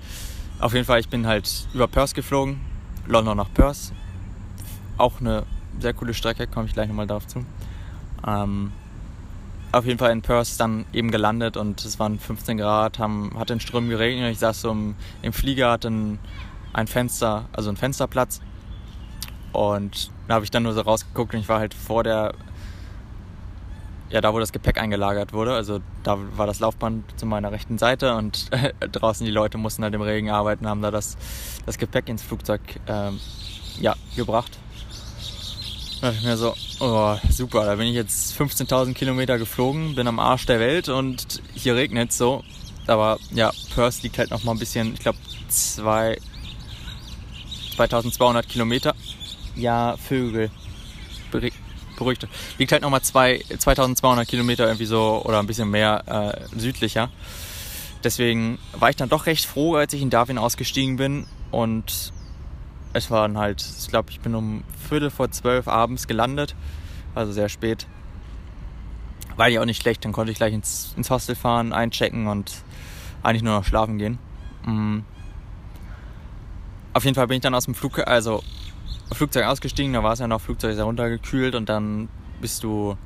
Auf 0.61 0.73
jeden 0.73 0.87
Fall, 0.87 1.01
ich 1.01 1.09
bin 1.09 1.27
halt 1.27 1.69
über 1.75 1.87
Perth 1.87 2.15
geflogen, 2.15 2.61
London 3.07 3.37
nach 3.37 3.53
Perth. 3.53 3.93
Auch 4.97 5.21
eine 5.21 5.45
sehr 5.81 5.93
coole 5.93 6.15
Strecke, 6.15 6.47
komme 6.47 6.67
ich 6.67 6.73
gleich 6.73 6.89
nochmal 6.89 7.07
darauf 7.07 7.27
zu. 7.27 7.45
Ähm, 8.27 8.73
auf 9.73 9.87
jeden 9.87 9.99
Fall 9.99 10.11
in 10.11 10.23
Perth 10.23 10.59
dann 10.59 10.85
eben 10.93 11.11
gelandet 11.11 11.57
und 11.57 11.85
es 11.85 11.99
waren 11.99 12.19
15 12.19 12.59
Grad, 12.59 12.99
haben, 12.99 13.33
hat 13.39 13.51
in 13.51 13.61
Strömen 13.61 13.89
geregnet. 13.89 14.33
Ich 14.33 14.39
saß 14.41 14.63
so 14.63 14.71
im, 14.71 14.97
im 15.23 15.33
Flieger, 15.33 15.71
hatte 15.71 15.89
ein, 15.89 16.19
ein 16.73 16.87
Fenster, 16.87 17.47
also 17.53 17.71
ein 17.71 17.77
Fensterplatz. 17.77 18.41
Und 19.53 20.11
da 20.29 20.35
habe 20.35 20.45
ich 20.45 20.51
dann 20.51 20.63
nur 20.65 20.73
so 20.73 20.81
rausgeguckt 20.81 21.35
und 21.35 21.41
ich 21.41 21.49
war 21.49 21.59
halt 21.59 21.75
vor 21.75 22.03
der, 22.03 22.35
ja, 24.11 24.21
da 24.21 24.33
wo 24.33 24.39
das 24.39 24.53
Gepäck 24.53 24.81
eingelagert 24.81 25.33
wurde. 25.33 25.55
Also 25.55 25.81
da 26.03 26.19
war 26.37 26.47
das 26.47 26.61
Laufband 26.61 27.19
zu 27.19 27.27
meiner 27.27 27.53
rechten 27.53 27.79
Seite 27.79 28.17
und 28.17 28.51
draußen 28.93 29.25
die 29.25 29.33
Leute 29.33 29.59
mussten 29.59 29.85
halt 29.85 29.95
im 29.95 30.03
Regen 30.03 30.31
arbeiten, 30.31 30.67
haben 30.67 30.83
da 30.83 30.91
das, 30.91 31.17
das 31.67 31.79
Gepäck 31.79 32.09
ins 32.09 32.23
Flugzeug 32.23 32.61
ähm, 32.87 33.21
ja, 33.81 33.95
gebracht. 34.17 34.59
Da 36.01 36.07
dachte 36.07 36.21
ich 36.21 36.27
mir 36.27 36.37
so, 36.39 36.55
oh, 36.81 37.17
super, 37.31 37.67
da 37.67 37.75
bin 37.75 37.87
ich 37.87 37.95
jetzt 37.95 38.35
15.000 38.39 38.95
Kilometer 38.95 39.37
geflogen, 39.37 39.95
bin 39.95 40.09
am 40.09 40.19
Arsch 40.19 40.47
der 40.47 40.59
Welt 40.59 40.89
und 40.89 41.43
hier 41.55 41.77
regnet 41.77 42.11
so. 42.13 42.43
Aber 42.87 43.19
ja, 43.33 43.53
Perth 43.75 44.03
liegt 44.03 44.17
halt 44.17 44.31
noch 44.31 44.43
mal 44.43 44.53
ein 44.53 44.59
bisschen, 44.59 44.95
ich 44.95 45.01
glaube, 45.01 45.19
2200 45.49 48.49
Kilometer. 48.49 48.95
Ja, 49.57 49.99
Vögel. 49.99 50.51
Beruhigt. 51.31 52.27
Liegt 52.57 52.73
halt 52.73 52.81
noch 52.81 52.89
mal 52.89 53.03
2200 53.03 54.27
Kilometer 54.27 54.65
irgendwie 54.65 54.87
so 54.87 55.21
oder 55.23 55.39
ein 55.39 55.47
bisschen 55.47 55.71
mehr 55.71 56.03
äh, 56.07 56.33
südlicher. 56.59 57.11
Deswegen 58.03 58.59
war 58.73 58.89
ich 58.89 58.97
dann 58.97 59.11
doch 59.11 59.27
recht 59.27 59.45
froh, 59.45 59.75
als 59.75 59.93
ich 59.93 60.01
in 60.01 60.09
Darwin 60.09 60.39
ausgestiegen 60.39 60.97
bin 60.97 61.27
und 61.51 62.15
es 62.93 63.11
waren 63.11 63.39
halt, 63.39 63.65
ich 63.79 63.89
glaube, 63.89 64.11
ich 64.11 64.21
bin 64.21 64.35
um 64.35 64.65
Viertel 64.89 65.11
vor 65.11 65.31
zwölf 65.31 65.69
abends 65.69 66.07
gelandet, 66.07 66.55
also 67.15 67.33
sehr 67.33 67.49
spät. 67.49 67.87
War 69.37 69.49
ja 69.49 69.61
auch 69.61 69.65
nicht 69.65 69.81
schlecht, 69.81 70.05
dann 70.05 70.13
konnte 70.13 70.33
ich 70.33 70.39
gleich 70.39 70.53
ins, 70.53 70.93
ins 70.97 71.11
Hostel 71.11 71.35
fahren, 71.35 71.73
einchecken 71.73 72.27
und 72.27 72.53
eigentlich 73.23 73.43
nur 73.43 73.55
noch 73.55 73.65
schlafen 73.65 73.99
gehen. 73.99 74.19
Mhm. 74.67 75.05
Auf 76.93 77.05
jeden 77.05 77.15
Fall 77.15 77.29
bin 77.29 77.37
ich 77.37 77.43
dann 77.43 77.55
aus 77.55 77.67
dem 77.67 77.75
Flug, 77.75 78.07
also 78.07 78.43
Flugzeug 79.13 79.47
ausgestiegen, 79.47 79.93
da 79.93 80.03
war 80.03 80.13
es 80.13 80.19
ja 80.19 80.27
noch, 80.27 80.41
Flugzeug 80.41 80.77
ja 80.77 80.85
runtergekühlt 80.85 81.55
und 81.55 81.69
dann 81.69 82.09
bist 82.41 82.65
du, 82.65 82.97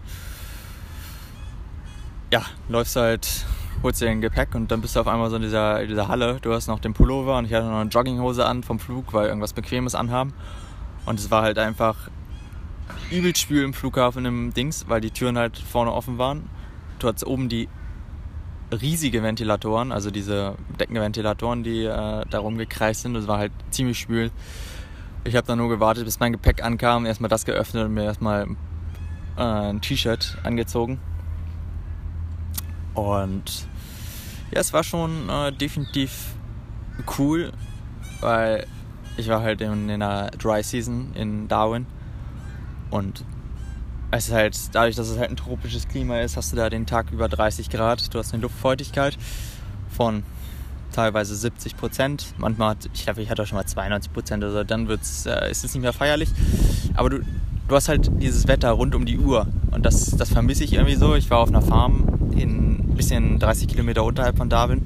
ja, 2.33 2.43
läufst 2.69 2.97
halt 2.97 3.45
holst 3.85 4.01
dir 4.01 4.11
ein 4.11 4.21
Gepäck 4.21 4.55
und 4.55 4.71
dann 4.71 4.81
bist 4.81 4.97
du 4.97 5.01
auf 5.01 5.07
einmal 5.07 5.31
so 5.31 5.37
in 5.37 5.43
dieser, 5.43 5.87
dieser 5.87 6.09
Halle. 6.09 6.39
Du 6.41 6.53
hast 6.53 6.67
noch 6.67 6.81
den 6.81 6.95
Pullover 6.95 7.39
und 7.39 7.45
ich 7.45 7.53
hatte 7.53 7.67
noch 7.67 7.79
eine 7.79 7.91
Jogginghose 7.91 8.45
an 8.45 8.63
vom 8.63 8.81
Flug, 8.81 9.13
weil 9.13 9.29
irgendwas 9.29 9.53
Bequemes 9.53 9.95
anhaben. 9.95 10.33
Und 11.07 11.21
es 11.21 11.31
war 11.31 11.43
halt 11.43 11.59
einfach 11.59 12.11
übelst 13.11 13.43
spül 13.43 13.63
im 13.63 13.75
Flughafen 13.75 14.25
im 14.25 14.55
Dings, 14.55 14.87
weil 14.89 15.01
die 15.01 15.11
Türen 15.11 15.39
halt 15.39 15.59
vorne 15.59 15.93
offen 15.93 16.19
waren. 16.19 16.49
Du 16.99 17.09
hattest 17.09 17.27
oben 17.27 17.49
die 17.49 17.69
riesige 18.73 19.23
Ventilatoren, 19.23 19.93
also 19.93 20.11
diese 20.11 20.57
Deckenventilatoren, 20.81 21.63
die 21.63 21.85
äh, 21.85 22.25
da 22.29 22.39
rumgekreist 22.39 23.03
sind. 23.03 23.15
Das 23.15 23.29
war 23.29 23.39
halt 23.39 23.53
ziemlich 23.71 23.99
schwül. 23.99 24.31
Ich 25.25 25.37
habe 25.37 25.47
dann 25.47 25.59
nur 25.59 25.69
gewartet, 25.69 26.07
bis 26.07 26.21
mein 26.21 26.33
Gepäck 26.33 26.65
ankam, 26.65 27.07
erstmal 27.07 27.29
das 27.29 27.45
geöffnet 27.45 27.85
und 27.85 27.95
mir 27.95 28.05
erstmal 28.05 28.47
äh, 29.37 29.43
ein 29.43 29.83
T-Shirt 29.83 30.39
angezogen. 30.43 30.99
Und 32.95 33.69
ja, 34.55 34.61
es 34.61 34.73
war 34.73 34.85
schon 34.85 35.29
äh, 35.29 35.53
definitiv 35.53 36.35
cool, 37.19 37.53
weil 38.21 38.67
ich 39.17 39.29
war 39.29 39.43
halt 39.43 39.61
in, 39.61 39.89
in 39.89 40.03
einer 40.03 40.31
Dry 40.31 40.63
Season 40.63 41.13
in 41.15 41.49
Darwin 41.49 41.87
und 42.91 43.25
es 44.13 44.29
ist 44.29 44.33
halt, 44.33 44.57
dadurch, 44.73 44.95
dass 44.95 45.09
es 45.09 45.19
halt 45.19 45.31
ein 45.31 45.37
tropisches 45.37 45.89
Klima 45.89 46.21
ist, 46.21 46.37
hast 46.37 46.53
du 46.53 46.57
da 46.57 46.71
den 46.71 46.87
Tag 46.87 47.11
über 47.11 47.29
30 47.29 47.69
Grad. 47.69 48.15
Du 48.15 48.19
hast 48.21 48.33
eine 48.33 48.43
Luftfeuchtigkeit 48.43 49.19
von 49.89 50.23
teilweise 50.93 51.35
70 51.35 51.77
Prozent. 51.77 52.27
Manchmal, 52.39 52.71
hat, 52.71 52.89
ich 52.95 53.03
glaube, 53.03 53.23
ich 53.23 53.31
hatte 53.31 53.43
auch 53.43 53.47
schon 53.47 53.57
mal 53.57 53.67
92 53.67 54.13
Prozent 54.13 54.45
oder 54.45 54.53
so. 54.53 54.63
Dann 54.63 54.87
wird's, 54.87 55.27
äh, 55.27 55.51
ist 55.51 55.65
es 55.65 55.75
nicht 55.75 55.83
mehr 55.83 55.93
feierlich. 55.93 56.29
Aber 56.95 57.11
du, 57.11 57.21
du 57.67 57.75
hast 57.75 57.89
halt 57.89 58.09
dieses 58.23 58.47
Wetter 58.47 58.71
rund 58.71 58.95
um 58.95 59.05
die 59.05 59.19
Uhr. 59.19 59.49
Und 59.73 59.85
das, 59.85 60.17
das 60.17 60.33
vermisse 60.33 60.63
ich 60.63 60.75
irgendwie 60.75 60.95
so. 60.95 61.17
Ich 61.17 61.29
war 61.31 61.39
auf 61.39 61.49
einer 61.49 61.63
Farm 61.63 62.31
in 62.37 62.84
bisschen 62.95 63.39
30 63.39 63.69
Kilometer 63.69 64.05
unterhalb 64.05 64.37
von 64.37 64.49
Darwin. 64.49 64.83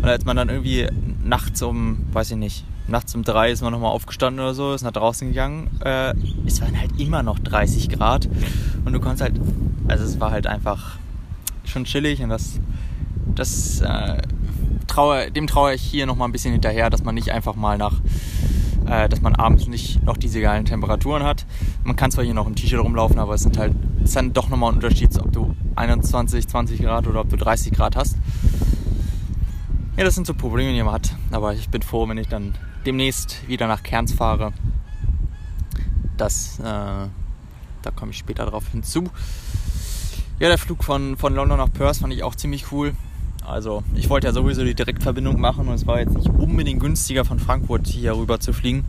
Und 0.00 0.08
als 0.08 0.24
man 0.24 0.36
dann 0.36 0.48
irgendwie 0.48 0.86
nachts 1.24 1.62
um, 1.62 1.98
weiß 2.12 2.32
ich 2.32 2.36
nicht, 2.36 2.64
nachts 2.86 3.14
um 3.14 3.22
drei 3.22 3.50
ist 3.50 3.62
man 3.62 3.72
nochmal 3.72 3.90
aufgestanden 3.90 4.40
oder 4.40 4.54
so, 4.54 4.72
ist 4.72 4.82
nach 4.82 4.92
draußen 4.92 5.28
gegangen. 5.28 5.68
Äh, 5.84 6.14
es 6.46 6.60
waren 6.60 6.78
halt 6.78 6.98
immer 6.98 7.22
noch 7.22 7.38
30 7.38 7.88
Grad 7.90 8.28
und 8.84 8.92
du 8.92 9.00
konntest 9.00 9.22
halt, 9.22 9.34
also 9.88 10.04
es 10.04 10.20
war 10.20 10.30
halt 10.30 10.46
einfach 10.46 10.96
schon 11.64 11.84
chillig 11.84 12.22
und 12.22 12.30
das, 12.30 12.60
das 13.34 13.80
äh, 13.80 14.22
traue, 14.86 15.30
dem 15.30 15.46
traue 15.46 15.74
ich 15.74 15.82
hier 15.82 16.06
nochmal 16.06 16.28
ein 16.28 16.32
bisschen 16.32 16.52
hinterher, 16.52 16.90
dass 16.90 17.04
man 17.04 17.14
nicht 17.14 17.30
einfach 17.30 17.54
mal 17.54 17.78
nach, 17.78 17.94
äh, 18.88 19.08
dass 19.08 19.20
man 19.20 19.34
abends 19.34 19.66
nicht 19.66 20.02
noch 20.02 20.16
diese 20.16 20.40
geilen 20.40 20.64
Temperaturen 20.64 21.22
hat. 21.22 21.46
Man 21.84 21.96
kann 21.96 22.10
zwar 22.10 22.24
hier 22.24 22.34
noch 22.34 22.46
im 22.46 22.54
T-Shirt 22.54 22.80
rumlaufen, 22.80 23.18
aber 23.18 23.34
es 23.34 23.42
sind 23.42 23.58
halt, 23.58 23.74
ist 24.02 24.16
dann 24.16 24.32
doch 24.32 24.48
nochmal 24.48 24.72
ein 24.72 24.76
Unterschied, 24.76 25.16
ob 25.18 25.32
du 25.32 25.54
21, 25.76 26.48
20 26.48 26.80
Grad 26.82 27.06
oder 27.06 27.20
ob 27.20 27.28
du 27.28 27.36
30 27.36 27.72
Grad 27.72 27.96
hast. 27.96 28.16
Ja, 29.96 30.04
das 30.04 30.14
sind 30.14 30.26
so 30.26 30.34
Probleme, 30.34 30.72
die 30.72 30.82
man 30.82 30.94
hat. 30.94 31.14
Aber 31.32 31.54
ich 31.54 31.68
bin 31.68 31.82
froh, 31.82 32.08
wenn 32.08 32.18
ich 32.18 32.28
dann 32.28 32.54
demnächst 32.86 33.46
wieder 33.48 33.66
nach 33.66 33.82
Kerns 33.82 34.12
fahre. 34.12 34.52
Das, 36.16 36.58
äh, 36.60 36.62
da 36.62 37.90
komme 37.94 38.12
ich 38.12 38.18
später 38.18 38.46
drauf 38.46 38.68
hinzu. 38.70 39.04
Ja, 40.38 40.48
der 40.48 40.58
Flug 40.58 40.84
von, 40.84 41.16
von 41.16 41.34
London 41.34 41.58
nach 41.58 41.72
Perth 41.72 41.96
fand 41.96 42.12
ich 42.12 42.22
auch 42.22 42.36
ziemlich 42.36 42.70
cool. 42.70 42.94
Also 43.48 43.82
ich 43.94 44.10
wollte 44.10 44.26
ja 44.26 44.32
sowieso 44.32 44.62
die 44.62 44.74
Direktverbindung 44.74 45.40
machen 45.40 45.68
und 45.68 45.74
es 45.74 45.86
war 45.86 46.00
jetzt 46.00 46.14
nicht 46.14 46.28
unbedingt 46.28 46.80
günstiger 46.80 47.24
von 47.24 47.38
Frankfurt 47.38 47.86
hier 47.86 48.14
rüber 48.14 48.40
zu 48.40 48.52
fliegen. 48.52 48.84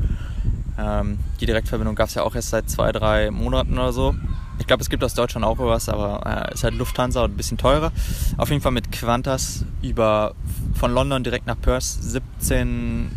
Ähm, 0.77 1.19
die 1.39 1.45
Direktverbindung 1.45 1.95
gab 1.95 2.09
es 2.09 2.15
ja 2.15 2.23
auch 2.23 2.35
erst 2.35 2.49
seit 2.49 2.69
zwei, 2.69 2.91
drei 2.91 3.31
Monaten 3.31 3.73
oder 3.73 3.93
so. 3.93 4.15
Ich 4.59 4.67
glaube, 4.67 4.83
es 4.83 4.89
gibt 4.89 5.03
aus 5.03 5.13
Deutschland 5.13 5.45
auch 5.45 5.57
was, 5.59 5.87
aber 5.87 6.49
äh, 6.49 6.53
ist 6.53 6.63
halt 6.63 6.75
Lufthansa 6.75 7.23
und 7.23 7.31
ein 7.31 7.37
bisschen 7.37 7.57
teurer. 7.57 7.93
Auf 8.37 8.49
jeden 8.49 8.61
Fall 8.61 8.73
mit 8.73 8.91
Qantas 8.91 9.63
über 9.81 10.35
von 10.73 10.93
London 10.93 11.23
direkt 11.23 11.47
nach 11.47 11.59
Perth 11.59 11.83
17 11.83 13.11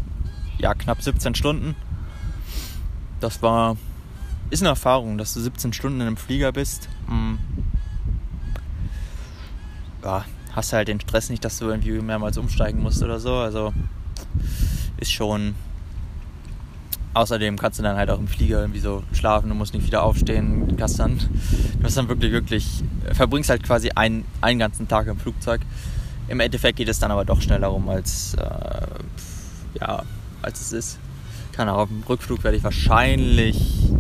ja, 0.58 0.74
knapp 0.74 1.02
17 1.02 1.34
Stunden. 1.34 1.74
Das 3.20 3.42
war, 3.42 3.76
ist 4.50 4.62
eine 4.62 4.70
Erfahrung, 4.70 5.18
dass 5.18 5.34
du 5.34 5.40
17 5.40 5.72
Stunden 5.72 6.00
in 6.00 6.06
einem 6.06 6.16
Flieger 6.16 6.52
bist. 6.52 6.88
Hm. 7.08 7.38
Ja, 10.04 10.24
hast 10.54 10.72
halt 10.72 10.88
den 10.88 11.00
Stress 11.00 11.30
nicht, 11.30 11.44
dass 11.44 11.58
du 11.58 11.68
irgendwie 11.68 11.92
mehrmals 11.92 12.38
umsteigen 12.38 12.82
musst 12.82 13.02
oder 13.02 13.20
so. 13.20 13.34
Also 13.34 13.72
ist 14.98 15.12
schon. 15.12 15.54
Außerdem 17.14 17.58
kannst 17.58 17.78
du 17.78 17.82
dann 17.82 17.96
halt 17.96 18.08
auch 18.08 18.18
im 18.18 18.26
Flieger 18.26 18.60
irgendwie 18.60 18.80
so 18.80 19.02
schlafen, 19.12 19.50
du 19.50 19.54
musst 19.54 19.74
nicht 19.74 19.86
wieder 19.86 20.02
aufstehen. 20.02 20.76
Du 20.76 20.82
hast 20.82 20.98
dann, 20.98 21.18
du 21.18 21.84
hast 21.84 21.96
dann 21.98 22.08
wirklich, 22.08 22.32
wirklich, 22.32 22.82
verbringst 23.12 23.50
halt 23.50 23.62
quasi 23.62 23.90
einen, 23.90 24.24
einen 24.40 24.58
ganzen 24.58 24.88
Tag 24.88 25.08
im 25.08 25.18
Flugzeug. 25.18 25.60
Im 26.28 26.40
Endeffekt 26.40 26.78
geht 26.78 26.88
es 26.88 26.98
dann 26.98 27.10
aber 27.10 27.26
doch 27.26 27.42
schneller 27.42 27.66
rum 27.66 27.90
als, 27.90 28.34
äh, 28.34 28.86
ja, 29.78 30.04
als 30.40 30.62
es 30.62 30.72
ist. 30.72 30.98
Keine 31.52 31.72
Ahnung, 31.72 31.82
auf 31.82 31.88
dem 31.90 32.02
Rückflug 32.08 32.42
werde 32.44 32.56
ich 32.56 32.64
wahrscheinlich. 32.64 33.90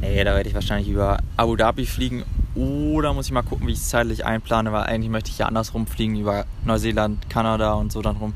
Nee, 0.00 0.22
da 0.22 0.34
werde 0.36 0.48
ich 0.48 0.54
wahrscheinlich 0.54 0.88
über 0.88 1.18
Abu 1.36 1.56
Dhabi 1.56 1.86
fliegen. 1.86 2.22
Oder 2.54 3.14
muss 3.14 3.26
ich 3.26 3.32
mal 3.32 3.42
gucken, 3.42 3.66
wie 3.66 3.72
ich 3.72 3.78
es 3.78 3.88
zeitlich 3.88 4.26
einplane, 4.26 4.72
weil 4.72 4.84
eigentlich 4.84 5.10
möchte 5.10 5.30
ich 5.30 5.38
ja 5.38 5.46
andersrum 5.46 5.86
fliegen, 5.86 6.16
über 6.16 6.44
Neuseeland, 6.64 7.30
Kanada 7.30 7.72
und 7.74 7.92
so 7.92 8.02
dann 8.02 8.16
rum. 8.16 8.34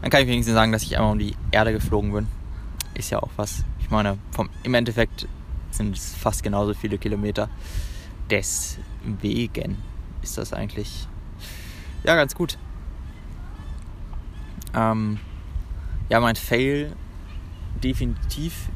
Dann 0.00 0.10
kann 0.10 0.22
ich 0.22 0.28
wenigstens 0.28 0.54
sagen, 0.54 0.70
dass 0.70 0.82
ich 0.82 0.96
einmal 0.96 1.12
um 1.12 1.18
die 1.18 1.34
Erde 1.50 1.72
geflogen 1.72 2.12
bin. 2.12 2.28
Ist 2.94 3.10
ja 3.10 3.18
auch 3.18 3.30
was. 3.36 3.64
Ich 3.80 3.90
meine, 3.90 4.18
vom, 4.30 4.48
im 4.62 4.74
Endeffekt 4.74 5.26
sind 5.70 5.96
es 5.96 6.14
fast 6.14 6.42
genauso 6.42 6.74
viele 6.74 6.98
Kilometer. 6.98 7.48
Deswegen 8.30 9.78
ist 10.22 10.38
das 10.38 10.52
eigentlich 10.52 11.08
ja 12.04 12.14
ganz 12.14 12.34
gut. 12.34 12.58
Ähm, 14.74 15.18
ja, 16.08 16.20
mein 16.20 16.36
Fail 16.36 16.92
definitiv 17.82 18.68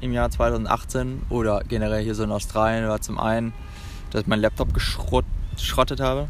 im 0.00 0.12
Jahr 0.12 0.30
2018 0.30 1.22
oder 1.28 1.62
generell 1.68 2.02
hier 2.02 2.14
so 2.14 2.24
in 2.24 2.30
Australien 2.30 2.88
war 2.88 3.00
zum 3.00 3.18
einen, 3.18 3.52
dass 4.10 4.22
ich 4.22 4.26
meinen 4.26 4.42
Laptop 4.42 4.74
geschrottet 4.74 6.00
habe. 6.00 6.28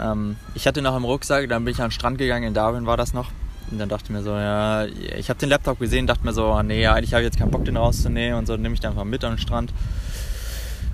Ähm, 0.00 0.36
ich 0.54 0.66
hatte 0.66 0.82
noch 0.82 0.96
im 0.96 1.04
Rucksack, 1.04 1.48
dann 1.48 1.64
bin 1.64 1.72
ich 1.74 1.80
an 1.80 1.86
den 1.86 1.92
Strand 1.92 2.18
gegangen, 2.18 2.44
in 2.44 2.54
Darwin 2.54 2.86
war 2.86 2.96
das 2.96 3.12
noch. 3.14 3.30
Und 3.70 3.78
dann 3.78 3.88
dachte 3.88 4.04
ich 4.06 4.10
mir 4.10 4.22
so, 4.22 4.30
ja, 4.30 4.84
ich 4.84 5.30
habe 5.30 5.38
den 5.38 5.48
Laptop 5.48 5.78
gesehen, 5.78 6.06
dachte 6.06 6.24
mir 6.24 6.32
so, 6.32 6.60
nee, 6.62 6.86
eigentlich 6.86 7.14
habe 7.14 7.22
ich 7.22 7.26
jetzt 7.26 7.38
keinen 7.38 7.50
Bock, 7.50 7.64
den 7.64 7.76
rauszunehmen 7.76 8.38
und 8.38 8.46
so, 8.46 8.56
nehme 8.56 8.74
ich 8.74 8.80
den 8.80 8.90
einfach 8.90 9.04
mit 9.04 9.24
an 9.24 9.32
den 9.32 9.38
Strand. 9.38 9.72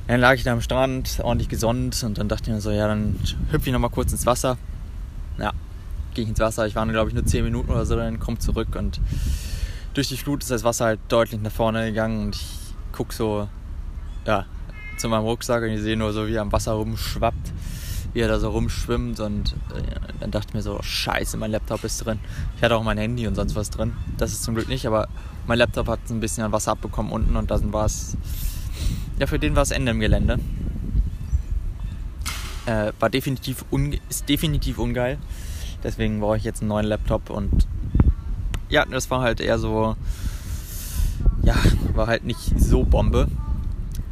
Dann 0.07 0.21
lag 0.21 0.35
ich 0.35 0.45
da 0.45 0.53
am 0.53 0.61
Strand, 0.61 1.21
ordentlich 1.23 1.49
gesonnt 1.49 2.03
und 2.03 2.19
dann 2.19 2.29
dachte 2.29 2.51
ich 2.51 2.55
mir 2.55 2.61
so, 2.61 2.71
ja, 2.71 2.87
dann 2.87 3.19
hüpfe 3.51 3.67
ich 3.69 3.73
nochmal 3.73 3.91
kurz 3.91 4.13
ins 4.13 4.27
Wasser. 4.27 4.57
Ja, 5.39 5.53
gehe 6.15 6.25
ich 6.25 6.31
ins 6.31 6.41
Wasser. 6.41 6.67
Ich 6.67 6.75
war 6.75 6.87
glaube 6.87 7.09
ich 7.09 7.15
nur 7.15 7.27
10 7.27 7.45
Minuten 7.45 7.71
oder 7.71 7.85
so, 7.85 7.97
dann 7.97 8.21
komme 8.21 8.39
zurück 8.39 8.75
und 8.77 9.01
durch 9.95 10.09
die 10.09 10.17
Flut 10.17 10.43
ist 10.43 10.51
das 10.51 10.65
Wasser 10.65 10.85
halt 10.87 11.01
deutlich 11.09 11.41
nach 11.41 11.51
vorne 11.51 11.87
gegangen 11.87 12.27
und 12.27 12.37
ich 12.37 12.47
gucke 12.93 13.13
so 13.13 13.49
ja, 14.27 14.47
zu 14.99 15.09
meinem 15.09 15.25
Rucksack 15.25 15.63
und 15.63 15.71
ich 15.71 15.81
sehe 15.81 15.97
nur 15.97 16.13
so, 16.13 16.27
wie 16.27 16.35
er 16.35 16.43
am 16.43 16.53
Wasser 16.53 16.73
rumschwappt, 16.73 17.53
wie 18.13 18.21
er 18.21 18.29
da 18.29 18.39
so 18.39 18.51
rumschwimmt 18.51 19.21
und 19.21 19.55
äh, 19.75 19.83
dann 20.21 20.31
dachte 20.31 20.49
ich 20.51 20.55
mir 20.55 20.63
so, 20.63 20.79
scheiße, 20.83 21.37
mein 21.37 21.51
Laptop 21.51 21.85
ist 21.85 22.05
drin. 22.05 22.19
Ich 22.57 22.63
hatte 22.63 22.77
auch 22.77 22.83
mein 22.83 22.99
Handy 22.99 23.27
und 23.27 23.35
sonst 23.35 23.55
was 23.55 23.71
drin. 23.71 23.95
Das 24.17 24.33
ist 24.33 24.43
zum 24.43 24.55
Glück 24.55 24.69
nicht, 24.69 24.87
aber 24.87 25.09
mein 25.47 25.59
Laptop 25.59 25.89
hat 25.89 26.01
ein 26.11 26.21
bisschen 26.21 26.45
an 26.45 26.53
Wasser 26.53 26.73
abbekommen 26.73 27.13
unten 27.13 27.37
und 27.37 27.51
dann 27.51 27.73
war 27.73 27.87
es, 27.87 28.17
ja, 29.19 29.27
für 29.27 29.39
den 29.39 29.57
war 29.57 29.63
es 29.63 29.71
Ende 29.71 29.93
im 29.93 30.01
Gelände. 30.01 30.39
Äh, 32.67 32.93
war 33.01 33.09
definitiv 33.09 33.65
ist 34.09 34.29
definitiv 34.29 34.79
ungeil. 34.79 35.19
Deswegen 35.83 36.21
brauche 36.21 36.37
ich 36.37 36.45
jetzt 36.45 36.61
einen 36.61 36.69
neuen 36.69 36.87
Laptop 36.87 37.31
und 37.31 37.67
ja, 38.69 38.85
das 38.85 39.11
war 39.11 39.23
halt 39.23 39.41
eher 39.41 39.59
so, 39.59 39.97
ja, 41.43 41.55
war 41.95 42.09
halt 42.09 42.25
nicht 42.25 42.61
so 42.61 42.85
Bombe. 42.85 43.29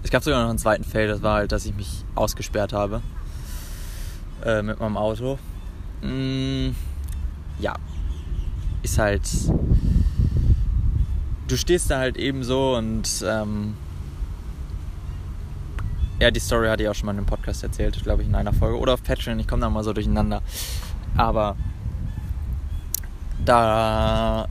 Es 0.07 0.13
gab 0.13 0.23
sogar 0.23 0.41
noch 0.43 0.51
einen 0.51 0.59
zweiten 0.59 0.85
Fail, 0.85 1.09
das 1.09 1.21
war 1.21 1.35
halt, 1.35 1.51
dass 1.51 1.67
ich 1.67 1.75
mich 1.75 2.05
ausgesperrt 2.15 2.73
habe 2.73 3.03
äh, 4.45 4.63
mit 4.63 4.79
meinem 4.79 4.97
Auto. 4.97 5.37
Mm, 6.01 6.69
ja, 7.59 7.75
ist 8.85 9.01
halt, 9.01 9.29
du 11.49 11.57
stehst 11.57 11.91
da 11.91 11.99
halt 11.99 12.17
eben 12.19 12.45
so 12.45 12.77
und 12.77 13.25
ähm, 13.27 13.75
ja, 16.21 16.31
die 16.31 16.39
Story 16.39 16.69
hatte 16.69 16.85
ich 16.85 16.89
auch 16.89 16.95
schon 16.95 17.07
mal 17.07 17.13
in 17.13 17.19
einem 17.19 17.27
Podcast 17.27 17.65
erzählt, 17.65 18.01
glaube 18.05 18.23
ich, 18.23 18.29
in 18.29 18.37
einer 18.37 18.53
Folge. 18.53 18.79
Oder 18.79 18.95
auf 18.95 19.03
Patreon, 19.03 19.41
ich 19.41 19.49
komme 19.49 19.63
da 19.63 19.71
mal 19.71 19.83
so 19.83 19.93
durcheinander. 19.93 20.41
Aber 21.17 21.57
da 23.45 24.47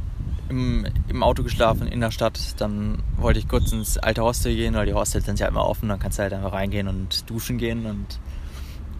im, 0.49 0.85
im, 1.07 1.23
Auto 1.23 1.43
geschlafen 1.43 1.87
in 1.87 2.01
der 2.01 2.11
Stadt, 2.11 2.39
dann 2.57 3.01
wollte 3.17 3.39
ich 3.39 3.47
kurz 3.47 3.71
ins 3.71 3.97
alte 3.97 4.21
Hostel 4.21 4.55
gehen, 4.55 4.73
weil 4.75 4.85
die 4.85 4.93
Hostels 4.93 5.25
sind 5.25 5.39
ja 5.39 5.47
immer 5.47 5.65
offen, 5.65 5.89
dann 5.89 5.99
kannst 5.99 6.19
du 6.19 6.23
halt 6.23 6.33
einfach 6.33 6.53
reingehen 6.53 6.87
und 6.87 7.29
duschen 7.29 7.57
gehen 7.57 7.85
und 7.85 8.19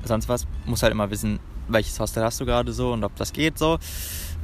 sonst 0.04 0.30
was. 0.30 0.48
Muss 0.66 0.84
halt 0.84 0.92
immer 0.92 1.12
wissen, 1.12 1.40
welches 1.68 2.00
Hostel 2.00 2.24
hast 2.24 2.40
du 2.40 2.46
gerade 2.46 2.74
so 2.74 2.94
und 2.94 3.04
ob 3.04 3.16
das 3.16 3.34
geht 3.34 3.58
so. 3.58 3.80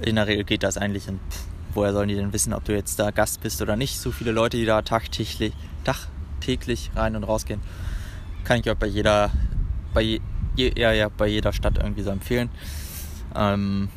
In 0.01 0.15
der 0.15 0.27
Regel 0.27 0.43
geht 0.43 0.63
das 0.63 0.77
eigentlich 0.77 1.07
und 1.07 1.19
woher 1.73 1.93
sollen 1.93 2.09
die 2.09 2.15
denn 2.15 2.33
wissen, 2.33 2.53
ob 2.53 2.65
du 2.65 2.73
jetzt 2.73 2.99
da 2.99 3.11
Gast 3.11 3.41
bist 3.41 3.61
oder 3.61 3.75
nicht? 3.75 3.99
So 3.99 4.11
viele 4.11 4.31
Leute, 4.31 4.57
die 4.57 4.65
da 4.65 4.81
tagtäglich, 4.81 5.53
tagtäglich 5.83 6.91
rein 6.95 7.15
und 7.15 7.23
rausgehen. 7.23 7.61
Kann 8.43 8.59
ich 8.59 8.69
auch 8.69 8.75
bei 8.75 8.87
jeder, 8.87 9.31
bei 9.93 10.01
je, 10.01 10.19
ja, 10.55 10.91
ja 10.91 11.09
bei 11.09 11.27
jeder 11.27 11.53
Stadt 11.53 11.77
irgendwie 11.77 12.01
so 12.01 12.09
empfehlen. 12.09 12.49
Ähm, 13.35 13.89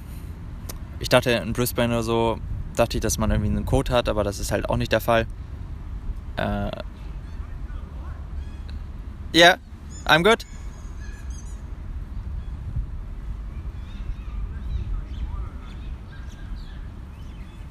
ich 1.00 1.08
dachte 1.08 1.30
in 1.30 1.52
Brisbane 1.52 1.92
oder 1.92 2.02
so, 2.02 2.38
dachte 2.74 2.96
ich, 2.96 3.00
dass 3.00 3.18
man 3.18 3.30
irgendwie 3.30 3.50
einen 3.50 3.64
Code 3.64 3.92
hat, 3.92 4.08
aber 4.08 4.24
das 4.24 4.38
ist 4.38 4.52
halt 4.52 4.68
auch 4.68 4.76
nicht 4.76 4.92
der 4.92 5.00
Fall. 5.00 5.26
Äh, 6.36 6.70
yeah, 9.34 9.58
I'm 10.06 10.22
good. 10.22 10.44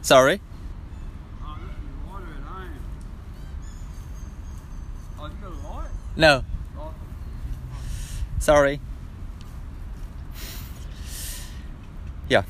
Sorry. 0.02 0.42
No. 6.16 6.44
Sorry. 8.40 8.80
Ja, 12.28 12.44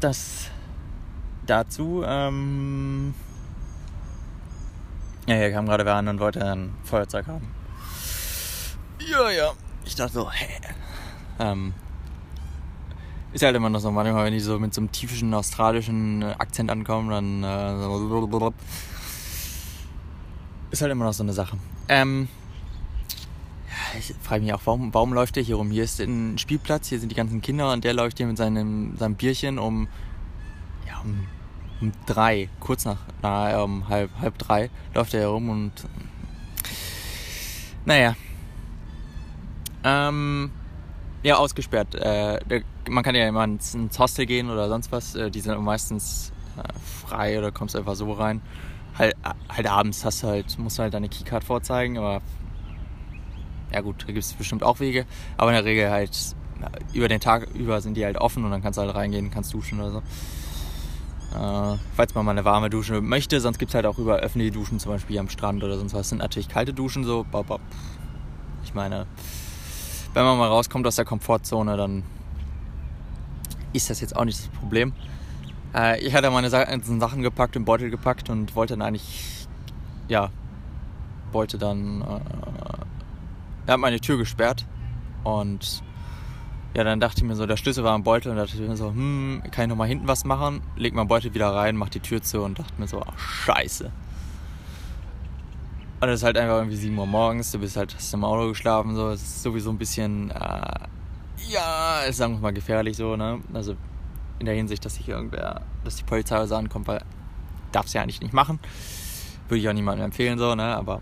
das 0.00 0.50
dazu. 1.46 2.02
Ähm 2.06 3.14
ja, 5.26 5.34
hier 5.36 5.52
kam 5.52 5.66
gerade 5.66 5.84
wer 5.84 5.94
an 5.94 6.08
und 6.08 6.20
wollte 6.20 6.44
ein 6.44 6.74
Feuerzeug 6.84 7.26
haben. 7.26 7.48
Ja, 9.10 9.30
ja. 9.30 9.52
Ich 9.84 9.94
dachte 9.94 10.12
so, 10.12 10.30
hä? 10.30 10.48
Ähm, 11.38 11.74
ist 13.32 13.42
halt 13.42 13.54
immer 13.54 13.68
noch 13.68 13.80
so, 13.80 13.90
manchmal, 13.90 14.24
wenn 14.24 14.32
die 14.32 14.40
so 14.40 14.58
mit 14.58 14.72
so 14.72 14.80
einem 14.80 14.92
typischen 14.92 15.34
australischen 15.34 16.22
Akzent 16.22 16.70
ankommen, 16.70 17.10
dann 17.10 17.42
äh, 17.42 18.52
ist 20.70 20.80
halt 20.82 20.92
immer 20.92 21.04
noch 21.04 21.12
so 21.12 21.22
eine 21.22 21.32
Sache. 21.32 21.58
Ähm, 21.88 22.28
ich 23.98 24.14
frage 24.22 24.42
mich 24.42 24.52
auch, 24.52 24.62
warum, 24.64 24.92
warum 24.94 25.12
läuft 25.12 25.36
der 25.36 25.42
hier 25.42 25.56
rum? 25.56 25.70
Hier 25.70 25.84
ist 25.84 26.00
ein 26.00 26.38
Spielplatz, 26.38 26.88
hier 26.88 26.98
sind 26.98 27.10
die 27.10 27.16
ganzen 27.16 27.42
Kinder 27.42 27.72
und 27.72 27.84
der 27.84 27.92
läuft 27.94 28.18
hier 28.18 28.26
mit 28.26 28.36
seinem, 28.36 28.96
seinem 28.96 29.14
Bierchen 29.14 29.58
um, 29.58 29.88
ja, 30.86 31.00
um, 31.00 31.26
um 31.80 31.92
drei, 32.06 32.48
kurz 32.60 32.84
nach, 32.84 32.98
na, 33.22 33.62
um 33.62 33.88
halb, 33.88 34.10
halb 34.20 34.38
drei 34.38 34.70
läuft 34.94 35.14
er 35.14 35.20
hier 35.20 35.28
rum 35.28 35.50
und 35.50 35.72
naja. 37.84 38.16
Ähm, 39.84 40.50
ja, 41.22 41.36
ausgesperrt. 41.36 41.94
Äh, 41.94 42.62
man 42.88 43.04
kann 43.04 43.14
ja 43.14 43.28
immer 43.28 43.44
ins, 43.44 43.74
ins, 43.74 43.98
Hostel 43.98 44.26
gehen 44.26 44.50
oder 44.50 44.68
sonst 44.68 44.90
was. 44.90 45.14
Äh, 45.14 45.30
die 45.30 45.40
sind 45.40 45.60
meistens 45.62 46.32
äh, 46.56 47.06
frei 47.06 47.38
oder 47.38 47.52
kommst 47.52 47.76
einfach 47.76 47.94
so 47.94 48.10
rein. 48.12 48.42
Halt, 48.98 49.14
halt 49.48 49.66
abends 49.66 50.04
hast 50.04 50.22
du 50.22 50.28
halt, 50.28 50.58
musst 50.58 50.78
du 50.78 50.82
halt 50.82 50.94
deine 50.94 51.08
Keycard 51.08 51.44
vorzeigen, 51.44 51.98
aber 51.98 52.22
ja 53.72 53.80
gut, 53.82 54.02
da 54.02 54.06
gibt 54.06 54.18
es 54.18 54.32
bestimmt 54.32 54.62
auch 54.62 54.80
Wege, 54.80 55.06
aber 55.36 55.50
in 55.50 55.54
der 55.54 55.64
Regel 55.64 55.90
halt 55.90 56.34
über 56.94 57.08
den 57.08 57.20
Tag 57.20 57.48
über 57.54 57.80
sind 57.82 57.94
die 57.94 58.04
halt 58.04 58.16
offen 58.16 58.44
und 58.44 58.50
dann 58.50 58.62
kannst 58.62 58.78
du 58.78 58.82
halt 58.82 58.94
reingehen, 58.94 59.30
kannst 59.30 59.52
duschen 59.52 59.80
oder 59.80 59.90
so. 59.90 60.02
Äh, 61.36 61.76
falls 61.94 62.14
man 62.14 62.24
mal 62.24 62.30
eine 62.30 62.44
warme 62.44 62.70
Dusche 62.70 63.00
möchte, 63.00 63.40
sonst 63.40 63.58
gibt 63.58 63.70
es 63.70 63.74
halt 63.74 63.86
auch 63.86 63.98
über 63.98 64.16
öffentliche 64.16 64.52
Duschen, 64.52 64.78
zum 64.78 64.92
Beispiel 64.92 65.18
am 65.18 65.28
Strand 65.28 65.62
oder 65.62 65.76
sonst 65.76 65.92
was. 65.92 66.00
Das 66.00 66.08
sind 66.08 66.18
natürlich 66.18 66.48
kalte 66.48 66.72
Duschen 66.72 67.04
so. 67.04 67.26
Ich 68.64 68.74
meine, 68.74 69.06
wenn 70.14 70.24
man 70.24 70.38
mal 70.38 70.48
rauskommt 70.48 70.86
aus 70.86 70.96
der 70.96 71.04
Komfortzone, 71.04 71.76
dann 71.76 72.04
ist 73.72 73.90
das 73.90 74.00
jetzt 74.00 74.16
auch 74.16 74.24
nicht 74.24 74.38
das 74.38 74.48
Problem. 74.48 74.94
Äh, 75.74 76.00
ich 76.00 76.14
hatte 76.14 76.30
meine 76.30 76.48
Sachen 76.48 77.22
gepackt, 77.22 77.54
im 77.56 77.64
Beutel 77.66 77.90
gepackt 77.90 78.30
und 78.30 78.56
wollte 78.56 78.74
dann 78.74 78.82
eigentlich, 78.82 79.46
ja, 80.08 80.30
wollte 81.32 81.58
dann 81.58 82.00
äh, 82.00 82.20
er 83.66 83.72
hat 83.72 83.80
meine 83.80 84.00
Tür 84.00 84.16
gesperrt 84.16 84.64
und 85.24 85.82
ja, 86.76 86.84
dann 86.84 87.00
dachte 87.00 87.22
ich 87.22 87.24
mir 87.24 87.34
so, 87.34 87.46
der 87.46 87.56
Schlüssel 87.56 87.84
war 87.84 87.96
im 87.96 88.02
Beutel 88.02 88.30
und 88.30 88.36
dachte 88.36 88.52
ich 88.54 88.60
mir 88.60 88.76
so, 88.76 88.90
hm, 88.90 89.42
kann 89.50 89.64
ich 89.64 89.68
noch 89.70 89.76
mal 89.76 89.88
hinten 89.88 90.06
was 90.06 90.26
machen? 90.26 90.60
Leg 90.76 90.92
meinen 90.92 91.08
Beutel 91.08 91.32
wieder 91.32 91.48
rein, 91.48 91.74
mach 91.74 91.88
die 91.88 92.00
Tür 92.00 92.20
zu 92.20 92.42
und 92.42 92.58
dachte 92.58 92.74
mir 92.76 92.86
so, 92.86 93.00
ach, 93.00 93.18
scheiße. 93.18 93.90
Und 96.00 96.08
es 96.10 96.20
ist 96.20 96.22
halt 96.22 96.36
einfach 96.36 96.58
irgendwie 96.58 96.76
7 96.76 96.98
Uhr 96.98 97.06
morgens, 97.06 97.50
du 97.50 97.60
bist 97.60 97.78
halt, 97.78 97.94
hast 97.94 98.12
im 98.12 98.24
Auto 98.24 98.48
geschlafen, 98.48 98.94
so, 98.94 99.08
es 99.08 99.22
ist 99.22 99.42
sowieso 99.42 99.70
ein 99.70 99.78
bisschen, 99.78 100.30
äh, 100.32 100.60
ja, 101.48 102.00
ist 102.06 102.18
sagen 102.18 102.34
wir 102.34 102.40
mal 102.40 102.52
gefährlich 102.52 102.98
so, 102.98 103.16
ne? 103.16 103.40
Also 103.54 103.74
in 104.38 104.44
der 104.44 104.54
Hinsicht, 104.54 104.84
dass 104.84 104.96
sich 104.96 105.08
irgendwer, 105.08 105.62
dass 105.82 105.96
die 105.96 106.04
Polizei 106.04 106.44
so 106.46 106.56
ankommt, 106.56 106.88
weil 106.88 107.00
darf 107.72 107.86
es 107.86 107.94
ja 107.94 108.02
eigentlich 108.02 108.20
nicht 108.20 108.34
machen. 108.34 108.58
Würde 109.48 109.60
ich 109.62 109.66
auch 109.70 109.72
niemandem 109.72 110.04
empfehlen, 110.04 110.38
so, 110.38 110.54
ne? 110.54 110.76
Aber 110.76 111.00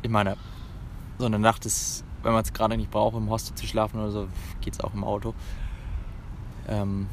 ich 0.00 0.08
meine, 0.08 0.38
so 1.18 1.26
eine 1.26 1.38
Nacht 1.38 1.66
ist, 1.66 2.05
wenn 2.26 2.32
man 2.32 2.42
es 2.42 2.52
gerade 2.52 2.76
nicht 2.76 2.90
braucht, 2.90 3.16
im 3.16 3.30
Hostel 3.30 3.54
zu 3.54 3.68
schlafen 3.68 4.00
oder 4.00 4.10
so, 4.10 4.28
geht 4.60 4.74
es 4.74 4.80
auch 4.80 4.92
im 4.92 5.04
Auto. 5.04 5.32
Ähm, 6.66 7.06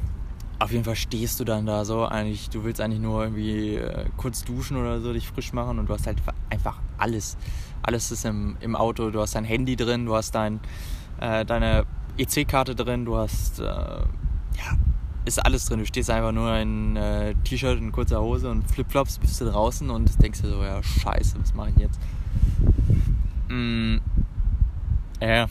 auf 0.57 0.71
jeden 0.71 0.83
Fall 0.83 0.95
stehst 0.95 1.39
du 1.39 1.43
dann 1.43 1.67
da 1.67 1.85
so, 1.85 2.05
eigentlich, 2.05 2.49
du 2.49 2.63
willst 2.63 2.81
eigentlich 2.81 2.99
nur 2.99 3.23
irgendwie 3.23 3.75
äh, 3.75 4.05
kurz 4.17 4.43
duschen 4.43 4.75
oder 4.75 5.01
so, 5.01 5.13
dich 5.13 5.27
frisch 5.27 5.53
machen 5.53 5.77
und 5.77 5.87
du 5.87 5.93
hast 5.93 6.07
halt 6.07 6.17
einfach 6.49 6.79
alles. 6.97 7.37
Alles 7.83 8.11
ist 8.11 8.25
im, 8.25 8.57
im 8.59 8.75
Auto, 8.75 9.11
du 9.11 9.21
hast 9.21 9.35
dein 9.35 9.43
Handy 9.43 9.75
drin, 9.75 10.07
du 10.07 10.15
hast 10.15 10.33
dein, 10.33 10.59
äh, 11.19 11.45
deine 11.45 11.85
EC-Karte 12.17 12.73
drin, 12.73 13.05
du 13.05 13.15
hast, 13.15 13.59
äh, 13.59 13.63
ja, 13.63 14.77
ist 15.25 15.45
alles 15.45 15.65
drin. 15.65 15.77
Du 15.77 15.85
stehst 15.85 16.09
einfach 16.09 16.31
nur 16.31 16.57
in 16.57 16.95
äh, 16.95 17.35
T-Shirt 17.43 17.79
und 17.79 17.91
kurzer 17.91 18.19
Hose 18.19 18.49
und 18.49 18.67
Flipflops, 18.67 19.19
bist 19.19 19.39
du 19.41 19.45
draußen 19.45 19.91
und 19.91 20.23
denkst 20.23 20.41
dir 20.41 20.49
so, 20.49 20.63
ja, 20.63 20.81
scheiße, 20.81 21.39
was 21.39 21.53
mache 21.53 21.69
ich 21.69 21.77
jetzt? 21.77 21.99
Mm, 23.49 23.97
ja, 25.27 25.47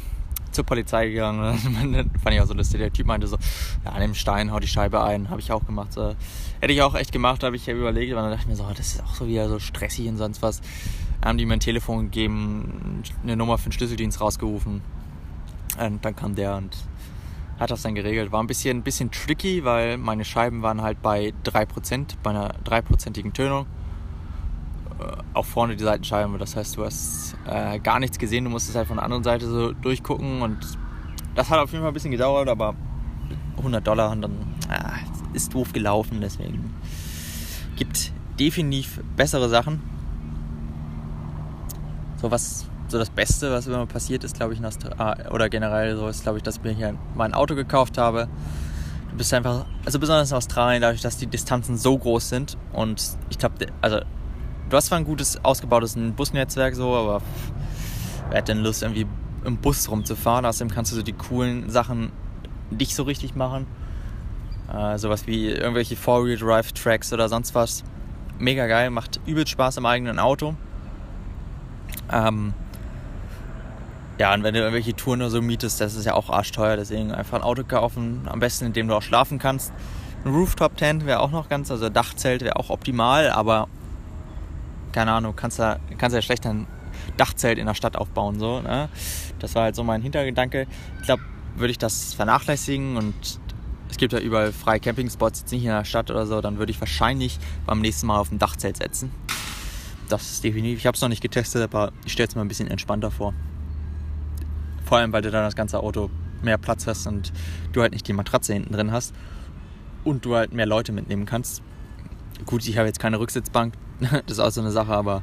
zur 0.52 0.64
Polizei 0.64 1.08
gegangen. 1.08 1.58
fand 2.22 2.34
ich 2.34 2.40
auch 2.40 2.46
so 2.46 2.54
lustig. 2.54 2.80
Der 2.80 2.92
Typ 2.92 3.06
meinte 3.06 3.26
so, 3.26 3.36
ja, 3.84 3.92
an 3.92 4.00
dem 4.00 4.14
Stein 4.14 4.52
hau 4.52 4.60
die 4.60 4.66
Scheibe 4.66 5.02
ein. 5.02 5.30
Habe 5.30 5.40
ich 5.40 5.50
auch 5.52 5.64
gemacht. 5.64 5.92
So. 5.92 6.14
Hätte 6.60 6.72
ich 6.72 6.82
auch 6.82 6.94
echt 6.94 7.12
gemacht, 7.12 7.42
habe 7.42 7.56
ich 7.56 7.66
ja 7.66 7.74
überlegt. 7.74 8.12
Aber 8.12 8.22
dann 8.22 8.30
dachte 8.30 8.42
ich 8.42 8.48
mir 8.48 8.56
so, 8.56 8.66
das 8.68 8.94
ist 8.94 9.02
auch 9.02 9.14
so 9.14 9.26
wieder 9.26 9.48
so 9.48 9.58
stressig 9.58 10.08
und 10.08 10.16
sonst 10.16 10.42
was. 10.42 10.60
Dann 11.20 11.30
haben 11.30 11.38
die 11.38 11.46
mir 11.46 11.54
ein 11.54 11.60
Telefon 11.60 12.04
gegeben, 12.04 13.02
eine 13.22 13.36
Nummer 13.36 13.58
für 13.58 13.68
den 13.68 13.72
Schlüsseldienst 13.72 14.20
rausgerufen. 14.20 14.82
Und 15.78 16.04
dann 16.04 16.16
kam 16.16 16.34
der 16.34 16.56
und 16.56 16.76
hat 17.58 17.70
das 17.70 17.82
dann 17.82 17.94
geregelt. 17.94 18.32
War 18.32 18.42
ein 18.42 18.46
bisschen, 18.46 18.78
ein 18.78 18.82
bisschen 18.82 19.10
tricky, 19.10 19.64
weil 19.64 19.96
meine 19.96 20.24
Scheiben 20.24 20.62
waren 20.62 20.82
halt 20.82 21.00
bei 21.00 21.32
3%, 21.44 22.16
bei 22.22 22.30
einer 22.30 22.54
3%igen 22.64 23.32
Tönung. 23.32 23.66
Äh, 25.02 25.16
auch 25.34 25.44
vorne 25.44 25.76
die 25.76 25.84
Seitenscheiben. 25.84 26.38
Das 26.38 26.56
heißt, 26.56 26.76
du 26.76 26.84
hast 26.84 27.36
äh, 27.46 27.78
gar 27.78 27.98
nichts 27.98 28.18
gesehen, 28.18 28.44
du 28.44 28.50
musstest 28.50 28.76
halt 28.76 28.86
von 28.86 28.96
der 28.96 29.04
anderen 29.04 29.24
Seite 29.24 29.46
so 29.46 29.72
durchgucken 29.72 30.42
und 30.42 30.58
das 31.34 31.48
hat 31.50 31.58
auf 31.58 31.70
jeden 31.72 31.82
Fall 31.82 31.90
ein 31.90 31.94
bisschen 31.94 32.10
gedauert, 32.10 32.48
aber 32.48 32.74
100 33.56 33.86
Dollar 33.86 34.10
und 34.10 34.22
dann 34.22 34.32
äh, 34.68 35.36
ist 35.36 35.54
doof 35.54 35.72
gelaufen, 35.72 36.18
deswegen 36.20 36.74
gibt 37.76 38.12
definitiv 38.38 39.00
bessere 39.16 39.48
Sachen. 39.48 39.80
So 42.20 42.30
was, 42.30 42.66
so 42.88 42.98
das 42.98 43.10
Beste, 43.10 43.50
was 43.50 43.66
immer 43.66 43.86
passiert 43.86 44.24
ist, 44.24 44.36
glaube 44.36 44.52
ich, 44.52 44.58
in 44.58 44.66
Australien, 44.66 45.28
oder 45.28 45.48
generell 45.48 45.96
so 45.96 46.08
ist, 46.08 46.22
glaube 46.22 46.38
ich, 46.38 46.44
dass 46.44 46.56
ich 46.58 46.62
mir 46.62 46.72
hier 46.72 46.94
mein 47.14 47.34
Auto 47.34 47.54
gekauft 47.54 47.98
habe. 47.98 48.28
Du 49.10 49.16
bist 49.16 49.32
einfach, 49.34 49.64
also 49.84 49.98
besonders 49.98 50.30
in 50.30 50.36
Australien, 50.36 50.82
dadurch, 50.82 51.00
dass 51.00 51.16
die 51.16 51.26
Distanzen 51.26 51.76
so 51.76 51.96
groß 51.98 52.28
sind 52.28 52.56
und 52.72 53.02
ich 53.30 53.38
glaube, 53.38 53.66
also 53.80 54.00
Du 54.72 54.78
hast 54.78 54.86
zwar 54.86 54.96
ein 54.96 55.04
gutes, 55.04 55.44
ausgebautes 55.44 55.98
Busnetzwerk 56.16 56.74
so, 56.74 56.94
aber 56.94 57.20
wer 58.30 58.38
hat 58.38 58.48
denn 58.48 58.62
Lust, 58.62 58.82
irgendwie 58.82 59.06
im 59.44 59.58
Bus 59.58 59.90
rumzufahren? 59.90 60.46
Außerdem 60.46 60.74
kannst 60.74 60.92
du 60.92 60.96
so 60.96 61.02
die 61.02 61.12
coolen 61.12 61.68
Sachen 61.68 62.10
nicht 62.70 62.94
so 62.94 63.02
richtig 63.02 63.34
machen. 63.34 63.66
Äh, 64.72 64.96
sowas 64.96 65.26
wie 65.26 65.50
irgendwelche 65.50 65.94
Four-Wheel-Drive-Tracks 65.94 67.12
oder 67.12 67.28
sonst 67.28 67.54
was. 67.54 67.84
Mega 68.38 68.66
geil, 68.66 68.88
macht 68.88 69.20
übel 69.26 69.46
Spaß 69.46 69.76
im 69.76 69.84
eigenen 69.84 70.18
Auto. 70.18 70.54
Ähm, 72.10 72.54
ja, 74.18 74.32
und 74.32 74.42
wenn 74.42 74.54
du 74.54 74.60
irgendwelche 74.60 74.96
Touren 74.96 75.20
oder 75.20 75.28
so 75.28 75.42
mietest, 75.42 75.82
das 75.82 75.96
ist 75.96 76.06
ja 76.06 76.14
auch 76.14 76.30
arschteuer, 76.30 76.78
deswegen 76.78 77.12
einfach 77.12 77.36
ein 77.36 77.44
Auto 77.44 77.62
kaufen, 77.62 78.22
am 78.24 78.40
besten 78.40 78.64
in 78.64 78.72
dem 78.72 78.88
du 78.88 78.94
auch 78.94 79.02
schlafen 79.02 79.38
kannst. 79.38 79.70
Ein 80.24 80.32
Rooftop-Tent 80.32 81.04
wäre 81.04 81.20
auch 81.20 81.30
noch 81.30 81.50
ganz, 81.50 81.70
also 81.70 81.90
Dachzelt 81.90 82.40
wäre 82.40 82.56
auch 82.56 82.70
optimal, 82.70 83.28
aber 83.28 83.68
keine 84.92 85.12
Ahnung, 85.12 85.34
kannst 85.34 85.58
du 85.58 85.80
kannst 85.98 86.14
ja 86.14 86.22
schlecht 86.22 86.46
ein 86.46 86.66
Dachzelt 87.16 87.58
in 87.58 87.66
der 87.66 87.74
Stadt 87.74 87.96
aufbauen. 87.96 88.38
So, 88.38 88.60
ne? 88.60 88.88
Das 89.38 89.54
war 89.54 89.64
halt 89.64 89.74
so 89.74 89.84
mein 89.84 90.02
Hintergedanke. 90.02 90.66
Ich 91.00 91.06
glaube, 91.06 91.22
würde 91.56 91.70
ich 91.70 91.78
das 91.78 92.14
vernachlässigen 92.14 92.96
und 92.96 93.14
es 93.90 93.98
gibt 93.98 94.12
ja 94.12 94.20
überall 94.20 94.52
freie 94.52 94.80
Campingspots, 94.80 95.40
jetzt 95.40 95.52
nicht 95.52 95.64
in 95.64 95.70
der 95.70 95.84
Stadt 95.84 96.10
oder 96.10 96.26
so, 96.26 96.40
dann 96.40 96.58
würde 96.58 96.72
ich 96.72 96.80
wahrscheinlich 96.80 97.38
beim 97.66 97.80
nächsten 97.80 98.06
Mal 98.06 98.18
auf 98.18 98.32
ein 98.32 98.38
Dachzelt 98.38 98.78
setzen. 98.78 99.10
Das 100.08 100.30
ist 100.30 100.44
definitiv. 100.44 100.78
Ich 100.78 100.86
habe 100.86 100.94
es 100.94 101.00
noch 101.02 101.10
nicht 101.10 101.22
getestet, 101.22 101.62
aber 101.62 101.92
ich 102.04 102.12
stelle 102.12 102.28
es 102.28 102.34
mir 102.34 102.40
ein 102.40 102.48
bisschen 102.48 102.68
entspannter 102.68 103.10
vor. 103.10 103.34
Vor 104.86 104.98
allem, 104.98 105.12
weil 105.12 105.22
du 105.22 105.30
dann 105.30 105.44
das 105.44 105.56
ganze 105.56 105.78
Auto 105.80 106.10
mehr 106.42 106.58
Platz 106.58 106.86
hast 106.86 107.06
und 107.06 107.32
du 107.72 107.82
halt 107.82 107.92
nicht 107.92 108.08
die 108.08 108.12
Matratze 108.12 108.52
hinten 108.54 108.72
drin 108.72 108.92
hast 108.92 109.14
und 110.04 110.24
du 110.24 110.36
halt 110.36 110.52
mehr 110.52 110.66
Leute 110.66 110.92
mitnehmen 110.92 111.26
kannst. 111.26 111.62
Gut, 112.46 112.66
ich 112.66 112.78
habe 112.78 112.88
jetzt 112.88 112.98
keine 112.98 113.20
Rücksitzbank, 113.20 113.74
das 114.26 114.38
ist 114.38 114.40
auch 114.40 114.50
so 114.50 114.60
eine 114.60 114.70
Sache, 114.70 114.92
aber 114.92 115.22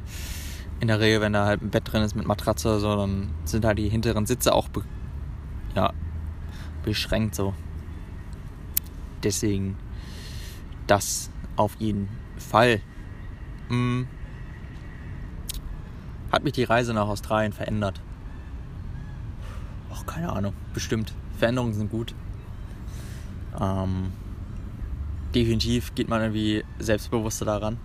in 0.80 0.88
der 0.88 1.00
Regel, 1.00 1.20
wenn 1.20 1.32
da 1.32 1.44
halt 1.44 1.62
ein 1.62 1.70
Bett 1.70 1.92
drin 1.92 2.02
ist 2.02 2.16
mit 2.16 2.26
Matratze 2.26 2.68
oder 2.68 2.80
so, 2.80 2.96
dann 2.96 3.30
sind 3.44 3.64
halt 3.64 3.78
die 3.78 3.88
hinteren 3.88 4.26
Sitze 4.26 4.54
auch 4.54 4.68
ja, 5.74 5.92
beschränkt 6.82 7.34
so. 7.34 7.54
Deswegen 9.22 9.76
das 10.86 11.30
auf 11.56 11.76
jeden 11.78 12.08
Fall. 12.38 12.80
Hm. 13.68 14.08
Hat 16.32 16.44
mich 16.44 16.54
die 16.54 16.64
Reise 16.64 16.94
nach 16.94 17.08
Australien 17.08 17.52
verändert? 17.52 18.00
Ach, 19.92 20.06
keine 20.06 20.32
Ahnung, 20.32 20.54
bestimmt. 20.72 21.12
Veränderungen 21.36 21.74
sind 21.74 21.90
gut. 21.90 22.14
Ähm, 23.60 24.12
definitiv 25.34 25.94
geht 25.94 26.08
man 26.08 26.20
irgendwie 26.20 26.64
selbstbewusster 26.78 27.44
daran. 27.44 27.78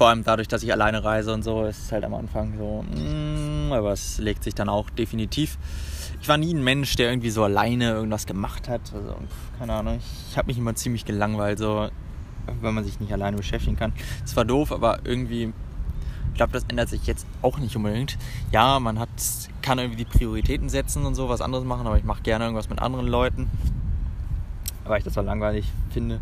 Vor 0.00 0.08
allem 0.08 0.24
dadurch, 0.24 0.48
dass 0.48 0.62
ich 0.62 0.72
alleine 0.72 1.04
reise 1.04 1.30
und 1.34 1.42
so, 1.42 1.64
ist 1.64 1.84
es 1.84 1.92
halt 1.92 2.04
am 2.04 2.14
Anfang 2.14 2.56
so, 2.56 2.82
mm, 2.82 3.70
aber 3.70 3.92
es 3.92 4.16
legt 4.16 4.42
sich 4.42 4.54
dann 4.54 4.70
auch 4.70 4.88
definitiv. 4.88 5.58
Ich 6.22 6.28
war 6.30 6.38
nie 6.38 6.54
ein 6.54 6.64
Mensch, 6.64 6.96
der 6.96 7.10
irgendwie 7.10 7.28
so 7.28 7.44
alleine 7.44 7.90
irgendwas 7.90 8.24
gemacht 8.24 8.66
hat. 8.66 8.80
Also, 8.94 9.14
keine 9.58 9.74
Ahnung, 9.74 10.00
ich 10.30 10.38
habe 10.38 10.46
mich 10.46 10.56
immer 10.56 10.74
ziemlich 10.74 11.04
gelangweilt, 11.04 11.58
so, 11.58 11.90
wenn 12.62 12.72
man 12.72 12.82
sich 12.82 12.98
nicht 12.98 13.12
alleine 13.12 13.36
beschäftigen 13.36 13.76
kann. 13.76 13.92
Es 14.24 14.34
war 14.36 14.46
doof, 14.46 14.72
aber 14.72 15.00
irgendwie, 15.04 15.52
ich 16.30 16.34
glaube, 16.34 16.54
das 16.54 16.64
ändert 16.68 16.88
sich 16.88 17.06
jetzt 17.06 17.26
auch 17.42 17.58
nicht 17.58 17.76
unbedingt. 17.76 18.16
Ja, 18.52 18.80
man 18.80 18.98
hat, 18.98 19.10
kann 19.60 19.78
irgendwie 19.78 20.02
die 20.02 20.10
Prioritäten 20.10 20.70
setzen 20.70 21.04
und 21.04 21.14
so, 21.14 21.28
was 21.28 21.42
anderes 21.42 21.66
machen, 21.66 21.86
aber 21.86 21.98
ich 21.98 22.04
mache 22.04 22.22
gerne 22.22 22.46
irgendwas 22.46 22.70
mit 22.70 22.78
anderen 22.78 23.06
Leuten, 23.06 23.50
weil 24.86 24.96
ich 24.96 25.04
das 25.04 25.12
so 25.12 25.20
langweilig 25.20 25.66
finde 25.90 26.20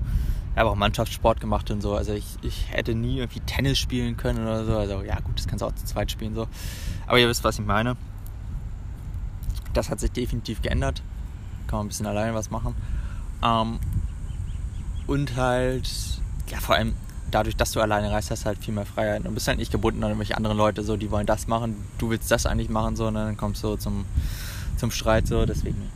habe 0.58 0.70
auch 0.70 0.76
Mannschaftssport 0.76 1.40
gemacht 1.40 1.70
und 1.70 1.80
so. 1.80 1.94
Also 1.94 2.12
ich, 2.12 2.24
ich 2.42 2.70
hätte 2.70 2.94
nie 2.94 3.18
irgendwie 3.18 3.40
Tennis 3.40 3.78
spielen 3.78 4.16
können 4.16 4.42
oder 4.42 4.64
so. 4.64 4.76
Also 4.76 5.02
ja 5.02 5.18
gut, 5.20 5.38
das 5.38 5.46
kannst 5.46 5.62
du 5.62 5.66
auch 5.66 5.74
zu 5.74 5.84
zweit 5.84 6.10
spielen 6.10 6.34
so. 6.34 6.48
Aber 7.06 7.18
ihr 7.18 7.28
wisst, 7.28 7.44
was 7.44 7.58
ich 7.58 7.64
meine. 7.64 7.96
Das 9.72 9.90
hat 9.90 10.00
sich 10.00 10.10
definitiv 10.10 10.62
geändert. 10.62 11.02
Kann 11.66 11.78
man 11.78 11.86
ein 11.86 11.88
bisschen 11.88 12.06
alleine 12.06 12.34
was 12.34 12.50
machen. 12.50 12.74
Ähm, 13.42 13.78
und 15.06 15.36
halt, 15.36 15.88
ja 16.48 16.58
vor 16.58 16.74
allem 16.74 16.94
dadurch, 17.30 17.56
dass 17.56 17.72
du 17.72 17.80
alleine 17.80 18.10
reist, 18.10 18.30
hast 18.30 18.42
du 18.42 18.46
halt 18.46 18.58
viel 18.58 18.74
mehr 18.74 18.86
Freiheit 18.86 19.26
und 19.26 19.34
bist 19.34 19.48
halt 19.48 19.58
nicht 19.58 19.72
gebunden 19.72 20.02
an 20.02 20.10
irgendwelche 20.10 20.36
anderen 20.36 20.56
Leute, 20.56 20.82
so 20.82 20.96
die 20.96 21.10
wollen 21.10 21.26
das 21.26 21.46
machen, 21.46 21.76
du 21.98 22.10
willst 22.10 22.30
das 22.30 22.46
eigentlich 22.46 22.68
machen, 22.68 22.96
so, 22.96 23.06
und 23.06 23.14
dann 23.14 23.36
kommst 23.36 23.62
du 23.62 23.76
zum, 23.76 24.04
zum 24.76 24.90
Streit, 24.90 25.26
so, 25.26 25.46
deswegen, 25.46 25.90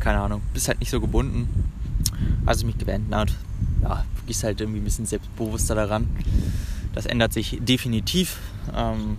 keine 0.00 0.20
Ahnung, 0.20 0.42
bist 0.52 0.68
halt 0.68 0.80
nicht 0.80 0.90
so 0.90 1.00
gebunden. 1.00 1.48
Als 2.44 2.60
ich 2.60 2.66
mich 2.66 2.76
habe, 2.78 3.26
ja, 3.82 4.04
gehst 4.26 4.44
halt 4.44 4.60
irgendwie 4.60 4.80
ein 4.80 4.84
bisschen 4.84 5.06
selbstbewusster 5.06 5.74
daran. 5.74 6.08
Das 6.94 7.06
ändert 7.06 7.32
sich 7.32 7.58
definitiv. 7.60 8.38
Ähm, 8.74 9.18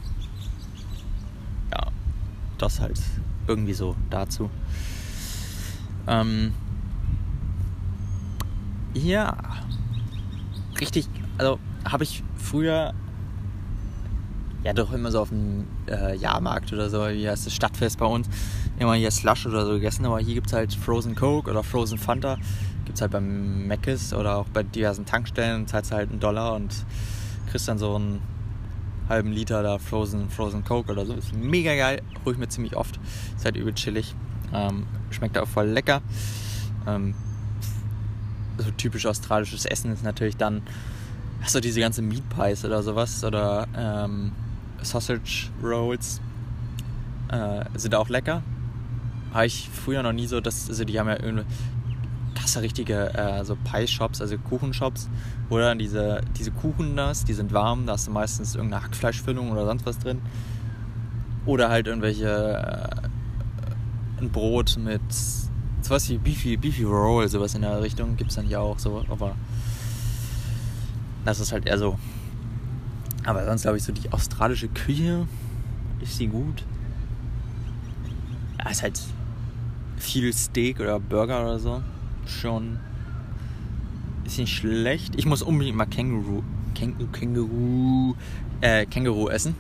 ja, 1.72 1.88
das 2.58 2.80
halt 2.80 3.00
irgendwie 3.48 3.74
so 3.74 3.96
dazu. 4.10 4.50
Ähm, 6.08 6.54
ja, 8.93 9.38
richtig, 10.80 11.08
also 11.38 11.60
habe 11.86 12.04
ich 12.04 12.24
früher 12.38 12.93
ja 14.63 14.74
doch 14.74 14.91
immer 14.91 15.12
so 15.12 15.22
auf 15.22 15.30
dem 15.30 15.65
äh, 15.88 16.15
Jahrmarkt 16.15 16.74
oder 16.74 16.89
so, 16.89 17.00
wie 17.08 17.30
heißt 17.30 17.46
das 17.46 17.54
Stadtfest 17.54 18.00
bei 18.00 18.06
uns, 18.06 18.28
immer 18.80 18.96
hier 18.96 19.12
Slush 19.12 19.46
oder 19.46 19.65
so 19.65 19.74
gegessen, 19.74 20.06
aber 20.06 20.20
hier 20.20 20.34
gibt 20.34 20.48
es 20.48 20.54
halt 20.54 20.74
Frozen 20.74 21.15
Coke 21.15 21.50
oder 21.50 21.63
Frozen 21.63 21.98
Fanta 21.98 22.38
gibt 22.88 22.97
es 22.97 23.02
halt 23.02 23.12
beim 23.12 23.67
Mc's 23.67 24.13
oder 24.13 24.38
auch 24.38 24.47
bei 24.47 24.63
diversen 24.63 25.06
Tankstellen, 25.06 25.67
zahlst 25.67 25.91
du 25.91 25.95
halt 25.95 26.10
einen 26.10 26.21
Dollar 26.21 26.56
und 26.56 26.73
kriegst 27.52 27.67
dann 27.67 27.78
so 27.78 27.95
einen 27.95 28.21
halben 29.10 29.34
Liter 29.34 29.62
da 29.62 29.78
Frozen, 29.78 30.30
Frozen 30.30 30.63
Coke 30.63 30.93
oder 30.93 31.06
so. 31.06 31.13
Ist 31.13 31.34
mega 31.34 31.76
geil, 31.76 32.02
hole 32.23 32.36
ich 32.36 32.39
mir 32.39 32.47
ziemlich 32.47 32.78
oft. 32.78 32.97
Ist 33.36 33.43
halt 33.43 33.58
übel 33.58 33.73
chillig. 33.73 34.15
Ähm, 34.54 34.88
schmeckt 35.10 35.38
auch 35.38 35.50
voll 35.50 35.67
lecker. 35.67 36.02
Ähm, 36.88 37.13
so 38.58 38.71
typisch 38.71 39.06
australisches 39.06 39.65
Essen 39.65 39.91
ist 39.91 40.04
natürlich 40.04 40.38
dann 40.38 40.62
so 41.45 41.60
diese 41.60 41.82
ganze 41.82 42.02
Meat 42.02 42.23
Pies 42.30 42.63
oder 42.63 42.82
sowas 42.84 43.21
oder 43.26 43.67
ähm, 43.76 44.32
Sausage 44.82 45.50
Rolls 45.62 46.21
äh, 47.28 47.65
sind 47.76 47.95
auch 47.95 48.08
lecker. 48.08 48.43
Habe 49.34 49.45
ich 49.45 49.69
früher 49.69 50.04
noch 50.04 50.13
nie 50.13 50.26
so, 50.26 50.39
dass, 50.39 50.69
also 50.69 50.86
die 50.86 50.97
haben 50.97 51.10
ja 51.10 51.21
irgendwie 51.21 51.45
krasse 52.38 52.62
richtige 52.62 53.13
äh, 53.13 53.43
so 53.43 53.56
Pie-Shops, 53.56 54.21
also 54.21 54.38
Kuchenshops, 54.38 55.10
wo 55.50 55.58
dann 55.58 55.80
diese, 55.80 56.21
diese 56.38 56.52
Kuchen 56.52 56.95
das, 56.95 57.26
die 57.26 57.34
sind 57.34 57.52
warm, 57.54 57.86
da 57.86 57.93
hast 57.93 58.08
du 58.08 58.12
meistens 58.12 58.56
irgendeine 58.56 58.84
Hackfleischfüllung 58.84 59.52
oder 59.52 59.65
sonst 59.65 59.86
was 59.86 59.97
drin. 60.00 60.21
Oder 61.45 61.69
halt 61.69 61.88
irgendwelche 61.88 62.28
äh, 62.28 64.21
ein 64.21 64.30
Brot 64.30 64.78
mit 64.78 65.02
sowas 65.82 66.10
wie 66.10 66.17
Beefy, 66.17 66.58
Beefy 66.58 66.84
Roll, 66.84 67.28
sowas 67.28 67.56
in 67.56 67.62
der 67.62 67.82
Richtung 67.82 68.17
gibt 68.17 68.32
es 68.32 68.36
dann 68.36 68.50
ja 68.50 68.60
auch 68.60 68.80
so, 68.80 69.04
aber 69.10 69.36
das 71.26 71.39
ist 71.39 71.52
halt 71.52 71.65
eher 71.65 71.78
so. 71.78 71.97
Aber 73.26 73.45
sonst 73.45 73.63
glaube 73.63 73.78
ich 73.78 73.84
so 73.84 73.91
die 73.91 74.12
australische 74.12 74.67
Küche 74.67 75.28
ist 76.02 76.17
sie 76.17 76.28
gut. 76.28 76.63
Ja, 78.60 78.69
ist 78.69 78.84
halt 78.84 79.02
viel 79.97 80.32
Steak 80.34 80.80
oder 80.80 81.00
Burger 81.00 81.41
oder 81.41 81.60
so 81.60 81.82
schon. 82.29 82.79
Ist 84.25 84.37
nicht 84.37 84.55
schlecht. 84.55 85.15
Ich 85.15 85.25
muss 85.25 85.41
unbedingt 85.41 85.77
mal 85.77 85.85
Känguru. 85.85 86.43
Känguru. 86.73 87.07
Känguru, 87.11 88.15
äh, 88.61 88.85
Känguru 88.85 89.29
essen. 89.29 89.55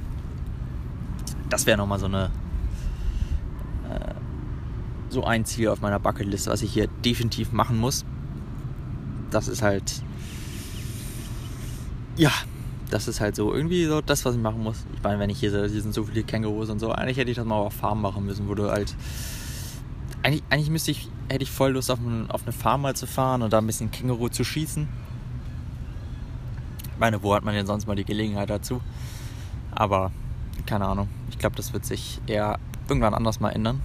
Das 1.49 1.65
wäre 1.65 1.77
nochmal 1.77 1.99
so 1.99 2.05
eine. 2.07 2.31
Äh, 3.89 4.13
so 5.09 5.23
ein 5.23 5.45
Ziel 5.45 5.69
auf 5.69 5.79
meiner 5.79 5.99
Bucketliste, 5.99 6.49
was 6.49 6.61
ich 6.61 6.73
hier 6.73 6.87
definitiv 7.05 7.51
machen 7.53 7.77
muss. 7.77 8.05
Das 9.31 9.47
ist 9.47 9.61
halt. 9.61 10.03
Ja, 12.17 12.31
das 12.89 13.07
ist 13.07 13.21
halt 13.21 13.35
so 13.35 13.53
irgendwie 13.53 13.85
so 13.85 14.01
das, 14.01 14.25
was 14.25 14.35
ich 14.35 14.41
machen 14.41 14.63
muss. 14.63 14.85
Ich 14.95 15.03
meine, 15.03 15.19
wenn 15.19 15.29
ich 15.29 15.39
hier, 15.39 15.51
hier 15.51 15.81
sind 15.81 15.93
so 15.93 16.03
viele 16.03 16.23
Kängurus 16.23 16.69
und 16.69 16.79
so, 16.79 16.91
eigentlich 16.91 17.17
hätte 17.17 17.29
ich 17.29 17.37
das 17.37 17.45
mal 17.45 17.55
auf 17.55 17.73
Farm 17.73 18.01
machen 18.01 18.25
müssen, 18.25 18.47
wo 18.47 18.55
du 18.55 18.69
halt 18.69 18.95
eigentlich, 20.23 20.43
eigentlich 20.49 20.69
müsste 20.69 20.91
ich, 20.91 21.09
hätte 21.29 21.43
ich 21.43 21.51
voll 21.51 21.71
Lust 21.71 21.91
auf, 21.91 21.99
ein, 21.99 22.29
auf 22.29 22.43
eine 22.43 22.51
Farm 22.51 22.81
mal 22.81 22.95
zu 22.95 23.07
fahren 23.07 23.41
und 23.41 23.53
da 23.53 23.59
ein 23.59 23.67
bisschen 23.67 23.91
Känguru 23.91 24.29
zu 24.29 24.43
schießen. 24.43 24.87
Ich 26.93 26.99
meine, 26.99 27.21
wo 27.21 27.33
hat 27.33 27.43
man 27.43 27.53
denn 27.53 27.65
sonst 27.65 27.87
mal 27.87 27.95
die 27.95 28.05
Gelegenheit 28.05 28.49
dazu? 28.49 28.81
Aber 29.71 30.11
keine 30.65 30.87
Ahnung. 30.87 31.07
Ich 31.29 31.37
glaube, 31.37 31.55
das 31.55 31.73
wird 31.73 31.85
sich 31.85 32.19
eher 32.25 32.59
irgendwann 32.87 33.13
anders 33.13 33.39
mal 33.39 33.51
ändern. 33.51 33.81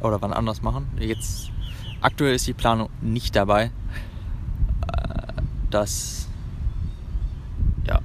Oder 0.00 0.20
wann 0.20 0.32
anders 0.32 0.62
machen. 0.62 0.88
Jetzt 0.98 1.50
aktuell 2.00 2.34
ist 2.34 2.46
die 2.46 2.52
Planung 2.52 2.90
nicht 3.00 3.34
dabei. 3.36 3.70
Äh, 4.86 5.32
das 5.70 6.28
ja. 7.86 8.00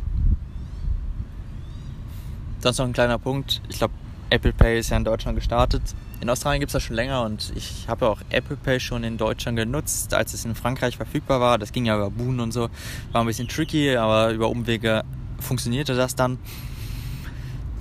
Sonst 2.60 2.77
noch 2.77 2.86
ein 2.86 2.93
kleiner 2.93 3.17
Punkt. 3.17 3.62
Ich 3.67 3.77
glaube, 3.77 3.93
Apple 4.30 4.53
Pay 4.53 4.80
ist 4.80 4.89
ja 4.89 4.97
in 4.97 5.03
Deutschland 5.03 5.38
gestartet 5.38 5.82
in 6.19 6.30
Australien 6.30 6.60
gibt 6.60 6.69
es 6.69 6.73
das 6.73 6.84
schon 6.84 6.95
länger 6.95 7.23
und 7.23 7.51
ich 7.56 7.88
habe 7.88 8.08
auch 8.08 8.19
Apple 8.30 8.58
Pay 8.58 8.80
schon 8.80 9.03
in 9.03 9.17
Deutschland 9.17 9.58
genutzt, 9.58 10.13
als 10.13 10.34
es 10.34 10.45
in 10.45 10.56
Frankreich 10.56 10.97
verfügbar 10.97 11.39
war. 11.39 11.58
Das 11.58 11.71
ging 11.71 11.86
ja 11.86 11.95
über 11.95 12.10
Boon 12.10 12.39
und 12.39 12.51
so. 12.51 12.69
War 13.12 13.21
ein 13.21 13.27
bisschen 13.27 13.47
tricky, 13.47 13.95
aber 13.95 14.32
über 14.32 14.49
Umwege 14.49 15.03
funktionierte 15.39 15.95
das 15.95 16.15
dann. 16.15 16.39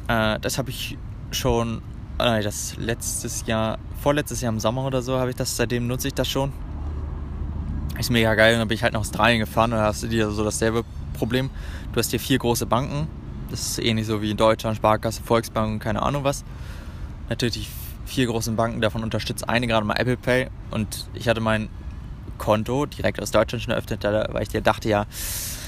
Äh, 0.08 0.38
das 0.40 0.58
habe 0.58 0.70
ich 0.70 0.98
schon, 1.30 1.80
äh, 2.18 2.42
das 2.42 2.76
letztes 2.76 3.46
Jahr, 3.46 3.78
vorletztes 4.02 4.42
Jahr 4.42 4.52
im 4.52 4.60
Sommer 4.60 4.84
oder 4.84 5.00
so 5.00 5.18
habe 5.18 5.30
ich 5.30 5.36
das, 5.36 5.56
seitdem 5.56 5.86
nutze 5.86 6.08
ich 6.08 6.14
das 6.14 6.28
schon. 6.28 6.52
Ist 7.98 8.10
mega 8.10 8.34
geil 8.34 8.54
und 8.54 8.58
dann 8.60 8.68
bin 8.68 8.74
ich 8.74 8.82
halt 8.82 8.92
nach 8.92 9.00
Australien 9.00 9.40
gefahren 9.40 9.72
und 9.72 9.78
da 9.78 9.86
hast 9.86 10.02
du 10.02 10.08
dir 10.08 10.30
so 10.30 10.44
dasselbe 10.44 10.84
Problem. 11.14 11.48
Du 11.92 11.98
hast 11.98 12.10
hier 12.10 12.20
vier 12.20 12.38
große 12.38 12.66
Banken. 12.66 13.08
Das 13.50 13.60
ist 13.60 13.78
ähnlich 13.78 14.06
so 14.06 14.20
wie 14.20 14.30
in 14.30 14.36
Deutschland, 14.36 14.76
Sparkasse, 14.76 15.22
Volksbank 15.22 15.72
und 15.72 15.78
keine 15.78 16.02
Ahnung 16.02 16.24
was. 16.24 16.44
Natürlich 17.30 17.70
vier 18.06 18.26
großen 18.26 18.56
Banken, 18.56 18.80
davon 18.80 19.02
unterstützt 19.02 19.48
eine 19.48 19.66
gerade 19.66 19.84
mal 19.84 19.94
Apple 19.94 20.16
Pay. 20.16 20.48
Und 20.70 21.08
ich 21.14 21.28
hatte 21.28 21.40
mein 21.40 21.68
Konto 22.38 22.86
direkt 22.86 23.20
aus 23.20 23.30
Deutschland 23.30 23.62
schon 23.62 23.72
eröffnet, 23.72 24.04
weil 24.04 24.42
ich 24.42 24.48
dachte, 24.48 24.88
ja, 24.88 25.06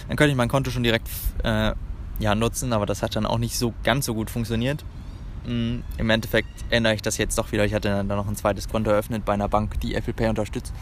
dann 0.09 0.17
könnte 0.17 0.31
ich 0.31 0.37
mein 0.37 0.49
Konto 0.49 0.71
schon 0.71 0.83
direkt 0.83 1.09
äh, 1.43 1.73
ja, 2.19 2.35
nutzen, 2.35 2.73
aber 2.73 2.87
das 2.87 3.03
hat 3.03 3.17
dann 3.17 3.27
auch 3.27 3.39
nicht 3.39 3.59
so 3.59 3.75
ganz 3.85 4.07
so 4.07 4.15
gut 4.15 4.31
funktioniert. 4.31 4.85
Mhm, 5.47 5.83
Im 5.97 6.11
Endeffekt 6.11 6.49
ändere 6.71 6.95
ich 6.95 7.03
das 7.03 7.19
jetzt 7.19 7.39
doch 7.39 7.53
wieder. 7.53 7.65
Ich 7.65 7.75
hatte 7.75 7.89
dann 7.89 8.07
noch 8.07 8.29
ein 8.29 8.37
zweites 8.37 8.69
Konto 8.69 8.91
eröffnet 8.91 9.25
bei 9.25 9.35
einer 9.35 9.49
Bank, 9.49 9.81
die 9.81 9.95
Apple 9.95 10.13
Pay 10.13 10.29
unterstützt. 10.29 10.73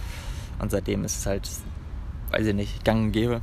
Und 0.58 0.70
seitdem 0.70 1.04
ist 1.04 1.18
es 1.18 1.26
halt, 1.26 1.48
weiß 2.30 2.46
ich 2.46 2.54
nicht, 2.54 2.84
gang 2.84 3.06
und 3.06 3.12
gäbe. 3.12 3.40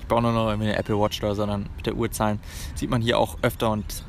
Ich 0.00 0.06
brauche 0.06 0.22
nur 0.22 0.32
noch 0.32 0.48
eine 0.48 0.76
Apple 0.76 0.98
Watch 0.98 1.20
da, 1.20 1.34
sondern 1.34 1.68
mit 1.76 1.86
der 1.86 1.94
Uhr 1.94 2.10
zahlen. 2.10 2.40
Sieht 2.74 2.90
man 2.90 3.02
hier 3.02 3.18
auch 3.18 3.38
öfter 3.42 3.70
und 3.70 4.04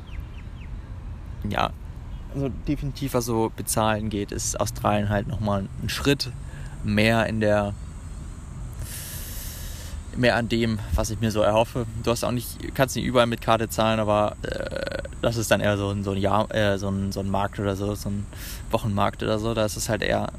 ja, 1.48 1.70
also 2.36 2.50
definitiv 2.68 3.14
was 3.14 3.24
so 3.24 3.50
bezahlen 3.56 4.10
geht, 4.10 4.30
ist 4.30 4.60
Australien 4.60 5.08
halt 5.08 5.26
nochmal 5.26 5.66
ein 5.82 5.88
Schritt 5.88 6.30
mehr 6.84 7.26
in 7.26 7.40
der 7.40 7.74
mehr 10.16 10.36
an 10.36 10.48
dem, 10.48 10.78
was 10.94 11.10
ich 11.10 11.20
mir 11.20 11.30
so 11.30 11.40
erhoffe. 11.40 11.86
Du 12.02 12.10
hast 12.10 12.24
auch 12.24 12.30
nicht, 12.30 12.74
kannst 12.74 12.96
nicht 12.96 13.04
überall 13.04 13.26
mit 13.26 13.42
Karte 13.42 13.68
zahlen, 13.68 14.00
aber 14.00 14.36
äh, 14.42 15.02
das 15.20 15.36
ist 15.36 15.50
dann 15.50 15.60
eher 15.60 15.76
so, 15.76 15.94
so 16.02 16.12
ein 16.12 16.16
Jahr, 16.16 16.54
äh, 16.54 16.78
so 16.78 16.88
ein, 16.88 17.12
so 17.12 17.20
ein 17.20 17.28
Markt 17.28 17.58
oder 17.58 17.76
so, 17.76 17.94
so 17.94 18.08
ein 18.08 18.26
Wochenmarkt 18.70 19.22
oder 19.22 19.38
so. 19.38 19.52
Da 19.52 19.66
ist 19.66 19.76
es 19.76 19.90
halt 19.90 20.02
eher 20.02 20.32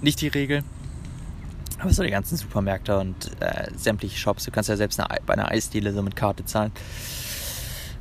nicht 0.00 0.20
die 0.22 0.28
Regel. 0.28 0.64
Aber 1.78 1.92
so 1.92 2.02
die 2.02 2.10
ganzen 2.10 2.38
Supermärkte 2.38 2.98
und 2.98 3.30
äh, 3.40 3.68
sämtliche 3.76 4.16
Shops, 4.16 4.44
du 4.44 4.50
kannst 4.50 4.70
ja 4.70 4.76
selbst 4.76 4.98
eine, 4.98 5.20
bei 5.26 5.34
einer 5.34 5.50
Eisdiele 5.50 5.92
so 5.92 6.02
mit 6.02 6.16
Karte 6.16 6.44
zahlen. 6.46 6.72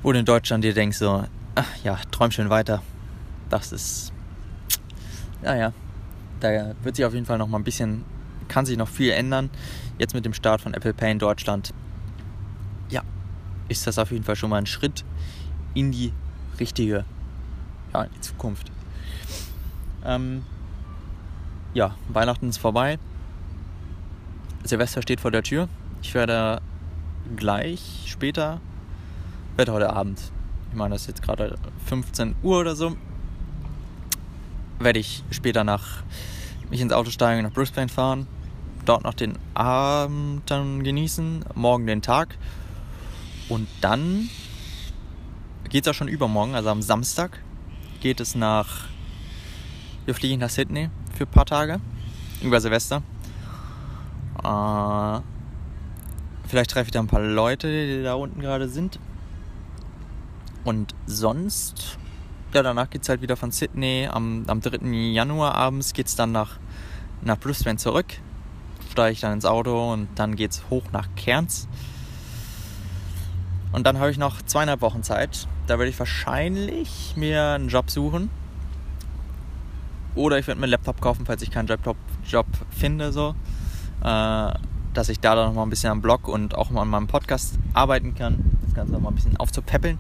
Wo 0.01 0.13
du 0.13 0.19
in 0.19 0.25
Deutschland 0.25 0.63
dir 0.63 0.73
denkst, 0.73 0.97
so, 0.97 1.25
ach, 1.55 1.75
ja, 1.83 1.97
träum 2.11 2.31
schön 2.31 2.49
weiter. 2.49 2.81
Das 3.49 3.71
ist, 3.71 4.13
naja, 5.41 5.73
da 6.39 6.75
wird 6.83 6.95
sich 6.95 7.05
auf 7.05 7.13
jeden 7.13 7.25
Fall 7.25 7.37
noch 7.37 7.47
mal 7.47 7.57
ein 7.57 7.63
bisschen, 7.63 8.03
kann 8.47 8.65
sich 8.65 8.77
noch 8.77 8.89
viel 8.89 9.11
ändern. 9.11 9.49
Jetzt 9.97 10.13
mit 10.13 10.25
dem 10.25 10.33
Start 10.33 10.61
von 10.61 10.73
Apple 10.73 10.93
Pay 10.93 11.13
in 11.13 11.19
Deutschland, 11.19 11.73
ja, 12.89 13.01
ist 13.69 13.87
das 13.87 13.97
auf 13.97 14.11
jeden 14.11 14.23
Fall 14.23 14.35
schon 14.35 14.49
mal 14.49 14.57
ein 14.57 14.65
Schritt 14.65 15.05
in 15.73 15.91
die 15.91 16.13
richtige, 16.59 17.05
ja, 17.93 18.03
in 18.03 18.11
die 18.13 18.21
Zukunft. 18.21 18.71
Ähm, 20.03 20.43
ja, 21.73 21.95
Weihnachten 22.09 22.49
ist 22.49 22.57
vorbei. 22.57 22.99
Silvester 24.63 25.01
steht 25.01 25.21
vor 25.21 25.31
der 25.31 25.43
Tür. 25.43 25.67
Ich 26.01 26.13
werde 26.13 26.61
gleich 27.35 28.03
später, 28.05 28.59
werde 29.55 29.71
heute 29.71 29.91
Abend, 29.91 30.31
ich 30.75 30.77
meine, 30.77 30.95
das 30.95 31.03
ist 31.03 31.07
jetzt 31.07 31.23
gerade 31.23 31.55
15 31.85 32.35
Uhr 32.43 32.59
oder 32.59 32.75
so, 32.75 32.97
werde 34.77 34.99
ich 34.99 35.23
später 35.31 35.63
nach 35.63 36.03
mich 36.69 36.81
ins 36.81 36.91
Auto 36.91 37.11
steigen, 37.11 37.43
nach 37.43 37.53
Brisbane 37.53 37.87
fahren, 37.87 38.27
dort 38.83 39.05
noch 39.05 39.13
den 39.13 39.37
Abend 39.53 40.41
dann 40.51 40.83
genießen, 40.83 41.45
morgen 41.55 41.87
den 41.87 42.01
Tag. 42.01 42.37
Und 43.47 43.69
dann 43.79 44.29
geht 45.69 45.87
es 45.87 45.91
auch 45.91 45.93
schon 45.93 46.09
übermorgen, 46.09 46.55
also 46.55 46.67
am 46.67 46.81
Samstag 46.81 47.39
geht 48.01 48.19
es 48.19 48.35
nach, 48.35 48.89
wir 50.03 50.13
fliegen 50.13 50.41
nach 50.41 50.49
Sydney 50.49 50.89
für 51.17 51.23
ein 51.23 51.31
paar 51.31 51.45
Tage 51.45 51.79
über 52.41 52.59
Silvester. 52.59 53.01
Äh, 54.43 55.21
vielleicht 56.49 56.71
treffe 56.71 56.87
ich 56.87 56.91
da 56.91 56.99
ein 56.99 57.07
paar 57.07 57.21
Leute, 57.21 57.69
die 57.69 58.03
da 58.03 58.15
unten 58.15 58.41
gerade 58.41 58.67
sind. 58.67 58.99
Und 60.65 60.95
sonst, 61.05 61.97
ja, 62.53 62.63
danach 62.63 62.89
geht 62.89 63.03
es 63.03 63.09
halt 63.09 63.21
wieder 63.21 63.37
von 63.37 63.51
Sydney. 63.51 64.09
Am, 64.11 64.43
am 64.47 64.59
3. 64.59 64.85
Januar 65.13 65.55
abends 65.55 65.93
geht 65.93 66.07
es 66.07 66.15
dann 66.15 66.31
nach, 66.31 66.57
nach 67.21 67.39
Brisbane 67.39 67.77
zurück. 67.77 68.07
Steige 68.91 69.13
ich 69.13 69.21
dann 69.21 69.33
ins 69.33 69.45
Auto 69.45 69.93
und 69.93 70.09
dann 70.15 70.35
geht 70.35 70.51
es 70.51 70.63
hoch 70.69 70.83
nach 70.91 71.07
Cairns. 71.15 71.67
Und 73.71 73.85
dann 73.85 73.99
habe 73.99 74.09
ich 74.09 74.17
noch 74.17 74.41
zweieinhalb 74.41 74.81
Wochen 74.81 75.03
Zeit. 75.03 75.47
Da 75.67 75.77
werde 75.77 75.89
ich 75.89 75.99
wahrscheinlich 75.99 77.13
mir 77.15 77.51
einen 77.51 77.69
Job 77.69 77.91
suchen. 77.91 78.29
Oder 80.15 80.39
ich 80.39 80.47
werde 80.47 80.59
mir 80.59 80.65
einen 80.65 80.71
Laptop 80.71 80.99
kaufen, 80.99 81.25
falls 81.25 81.41
ich 81.41 81.51
keinen 81.51 81.67
Job, 81.67 81.97
Job 82.25 82.47
finde. 82.71 83.11
So. 83.11 83.35
Äh, 84.03 84.53
dass 84.93 85.09
ich 85.09 85.19
da 85.19 85.35
dann 85.35 85.49
noch 85.49 85.55
mal 85.55 85.63
ein 85.63 85.69
bisschen 85.69 85.91
am 85.91 86.01
Blog 86.01 86.27
und 86.27 86.55
auch 86.55 86.69
mal 86.69 86.81
an 86.81 86.87
meinem 86.87 87.07
Podcast 87.07 87.59
arbeiten 87.73 88.15
kann. 88.15 88.57
Das 88.63 88.73
Ganze 88.73 88.93
noch 88.93 89.01
mal 89.01 89.09
ein 89.09 89.15
bisschen 89.15 89.37
aufzupäppeln. 89.37 89.99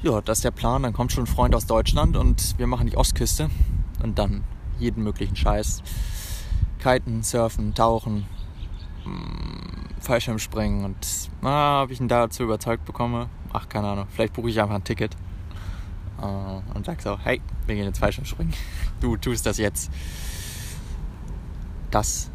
Ja, 0.00 0.20
das 0.20 0.38
ist 0.38 0.44
der 0.44 0.52
Plan. 0.52 0.84
Dann 0.84 0.92
kommt 0.92 1.10
schon 1.10 1.24
ein 1.24 1.26
Freund 1.26 1.56
aus 1.56 1.66
Deutschland 1.66 2.16
und 2.16 2.56
wir 2.56 2.68
machen 2.68 2.86
die 2.86 2.96
Ostküste 2.96 3.50
und 4.00 4.16
dann 4.16 4.44
jeden 4.78 5.02
möglichen 5.02 5.34
Scheiß. 5.34 5.82
Kiten, 6.78 7.24
Surfen, 7.24 7.74
Tauchen, 7.74 8.26
mm, 9.04 10.00
Fallschirmspringen 10.00 10.84
und 10.84 10.96
ah, 11.42 11.82
ob 11.82 11.90
ich 11.90 12.00
ihn 12.00 12.06
dazu 12.06 12.44
überzeugt 12.44 12.84
bekomme, 12.84 13.28
ach 13.52 13.68
keine 13.68 13.88
Ahnung, 13.88 14.06
vielleicht 14.10 14.34
buche 14.34 14.50
ich 14.50 14.60
einfach 14.60 14.76
ein 14.76 14.84
Ticket 14.84 15.16
äh, 16.22 16.76
und 16.76 16.86
sag 16.86 17.02
so, 17.02 17.18
hey, 17.18 17.42
wir 17.66 17.74
gehen 17.74 17.84
jetzt 17.84 17.98
Fallschirmspringen. 17.98 18.54
Du 19.00 19.16
tust 19.16 19.46
das 19.46 19.58
jetzt 19.58 19.92
das 21.90 22.30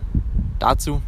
dazu. 0.59 1.01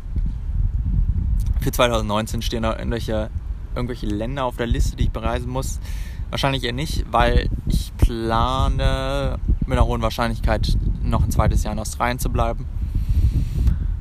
Für 1.62 1.72
2019 1.72 2.42
stehen 2.42 2.64
da 2.64 2.78
irgendwelche, 2.78 3.30
irgendwelche 3.74 4.06
Länder 4.06 4.46
auf 4.46 4.58
der 4.58 4.68
Liste, 4.68 4.96
die 4.96 5.04
ich 5.04 5.12
bereisen 5.12 5.50
muss. 5.50 5.80
Wahrscheinlich 6.30 6.64
eher 6.64 6.74
nicht, 6.74 7.06
weil 7.12 7.50
ich 7.68 7.92
plane 7.98 9.40
mit 9.62 9.78
einer 9.78 9.86
hohen 9.86 10.02
Wahrscheinlichkeit 10.02 10.78
noch 11.04 11.24
ein 11.24 11.32
zweites 11.32 11.64
Jahr 11.64 11.74
in 11.74 11.80
Australien 11.80 12.20
zu 12.20 12.30
bleiben. 12.30 12.66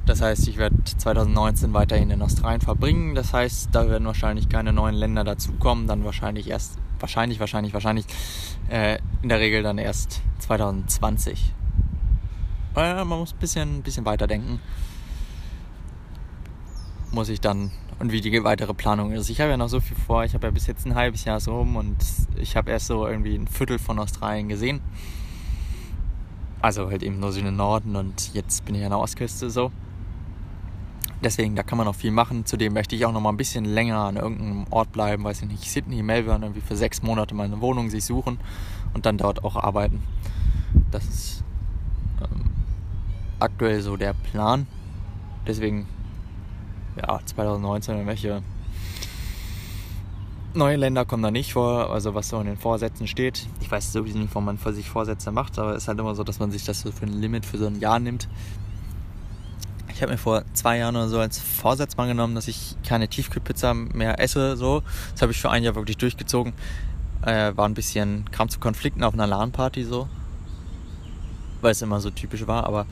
Das 0.06 0.20
heißt, 0.20 0.48
ich 0.48 0.58
werde 0.58 0.82
2019 0.84 1.72
weiterhin 1.72 2.10
in 2.10 2.20
Australien 2.20 2.60
verbringen. 2.60 3.14
Das 3.14 3.32
heißt, 3.32 3.70
da 3.72 3.88
werden 3.88 4.06
wahrscheinlich 4.06 4.48
keine 4.48 4.72
neuen 4.72 4.94
Länder 4.94 5.24
dazukommen. 5.24 5.86
Dann 5.86 6.04
wahrscheinlich 6.04 6.50
erst, 6.50 6.78
wahrscheinlich, 6.98 7.40
wahrscheinlich, 7.40 7.72
wahrscheinlich, 7.72 8.04
äh, 8.68 8.98
in 9.22 9.28
der 9.28 9.40
Regel 9.40 9.62
dann 9.62 9.78
erst 9.78 10.20
2020 10.40 11.54
äh, 12.76 13.04
man 13.04 13.18
muss 13.18 13.32
ein 13.32 13.38
bisschen, 13.38 13.78
ein 13.78 13.82
bisschen 13.82 14.04
weiter 14.04 14.26
denken. 14.26 14.60
Muss 17.10 17.28
ich 17.28 17.40
dann 17.40 17.70
und 17.98 18.12
wie 18.12 18.20
die 18.20 18.44
weitere 18.44 18.74
Planung 18.74 19.12
ist. 19.12 19.28
Ich 19.30 19.40
habe 19.40 19.50
ja 19.50 19.56
noch 19.56 19.68
so 19.68 19.80
viel 19.80 19.96
vor. 19.96 20.24
Ich 20.24 20.34
habe 20.34 20.46
ja 20.46 20.50
bis 20.50 20.66
jetzt 20.66 20.86
ein 20.86 20.94
halbes 20.94 21.24
Jahr 21.24 21.40
so 21.40 21.58
rum 21.58 21.76
und 21.76 21.96
ich 22.36 22.56
habe 22.56 22.70
erst 22.70 22.86
so 22.86 23.06
irgendwie 23.06 23.34
ein 23.34 23.46
Viertel 23.46 23.78
von 23.78 23.98
Australien 23.98 24.48
gesehen. 24.48 24.80
Also 26.60 26.88
halt 26.90 27.02
eben 27.02 27.20
nur 27.20 27.32
so 27.32 27.38
in 27.38 27.44
den 27.44 27.56
Norden 27.56 27.94
und 27.96 28.32
jetzt 28.34 28.64
bin 28.64 28.74
ich 28.74 28.82
an 28.84 28.90
der 28.90 28.98
Ostküste 28.98 29.50
so. 29.50 29.70
Deswegen, 31.22 31.56
da 31.56 31.62
kann 31.62 31.78
man 31.78 31.86
noch 31.86 31.94
viel 31.94 32.10
machen. 32.10 32.44
Zudem 32.44 32.74
möchte 32.74 32.96
ich 32.96 33.06
auch 33.06 33.12
noch 33.12 33.20
mal 33.20 33.30
ein 33.30 33.38
bisschen 33.38 33.64
länger 33.64 33.96
an 33.96 34.16
irgendeinem 34.16 34.66
Ort 34.70 34.92
bleiben, 34.92 35.24
weiß 35.24 35.42
ich 35.42 35.48
nicht, 35.48 35.70
Sydney, 35.70 36.02
Melbourne, 36.02 36.44
irgendwie 36.44 36.60
für 36.60 36.76
sechs 36.76 37.02
Monate 37.02 37.34
meine 37.34 37.60
Wohnung 37.62 37.88
sich 37.88 38.04
suchen 38.04 38.38
und 38.92 39.06
dann 39.06 39.16
dort 39.16 39.42
auch 39.42 39.56
arbeiten. 39.56 40.02
Das 40.90 41.04
ist 41.04 41.44
ähm, 42.20 42.50
aktuell 43.40 43.80
so 43.80 43.96
der 43.96 44.12
Plan. 44.12 44.66
Deswegen, 45.46 45.86
ja, 46.96 47.20
2019 47.24 48.06
welche 48.06 48.42
neue 50.54 50.76
Länder 50.76 51.04
kommen 51.04 51.22
da 51.22 51.30
nicht 51.30 51.52
vor, 51.52 51.90
also 51.90 52.14
was 52.14 52.28
so 52.28 52.38
in 52.40 52.46
den 52.46 52.56
Vorsätzen 52.56 53.06
steht. 53.06 53.46
Ich 53.60 53.70
weiß 53.70 53.92
sowieso 53.92 54.18
nicht, 54.18 54.34
warum 54.34 54.46
man 54.46 54.58
für 54.58 54.72
sich 54.72 54.88
Vorsätze 54.88 55.32
macht, 55.32 55.58
aber 55.58 55.72
es 55.72 55.84
ist 55.84 55.88
halt 55.88 55.98
immer 55.98 56.14
so, 56.14 56.24
dass 56.24 56.38
man 56.38 56.50
sich 56.50 56.64
das 56.64 56.80
so 56.80 56.92
für 56.92 57.06
ein 57.06 57.12
Limit 57.12 57.44
für 57.44 57.58
so 57.58 57.66
ein 57.66 57.80
Jahr 57.80 57.98
nimmt. 57.98 58.28
Ich 59.92 60.02
habe 60.02 60.12
mir 60.12 60.18
vor 60.18 60.42
zwei 60.54 60.78
Jahren 60.78 60.96
oder 60.96 61.08
so 61.08 61.20
als 61.20 61.38
Vorsatz 61.38 61.96
mal 61.96 62.08
genommen, 62.08 62.34
dass 62.34 62.48
ich 62.48 62.76
keine 62.86 63.08
Tiefkühlpizza 63.08 63.74
mehr 63.74 64.18
esse. 64.20 64.56
So, 64.56 64.82
das 65.12 65.22
habe 65.22 65.32
ich 65.32 65.40
für 65.40 65.50
ein 65.50 65.62
Jahr 65.62 65.76
wirklich 65.76 65.96
durchgezogen. 65.96 66.52
Äh, 67.22 67.56
war 67.56 67.68
ein 67.68 67.74
bisschen, 67.74 68.28
kam 68.32 68.48
zu 68.48 68.58
Konflikten 68.58 69.04
auf 69.04 69.14
einer 69.14 69.26
LAN-Party 69.26 69.84
so, 69.84 70.08
weil 71.60 71.72
es 71.72 71.80
immer 71.80 72.00
so 72.00 72.10
typisch 72.10 72.46
war. 72.48 72.64
Aber 72.64 72.86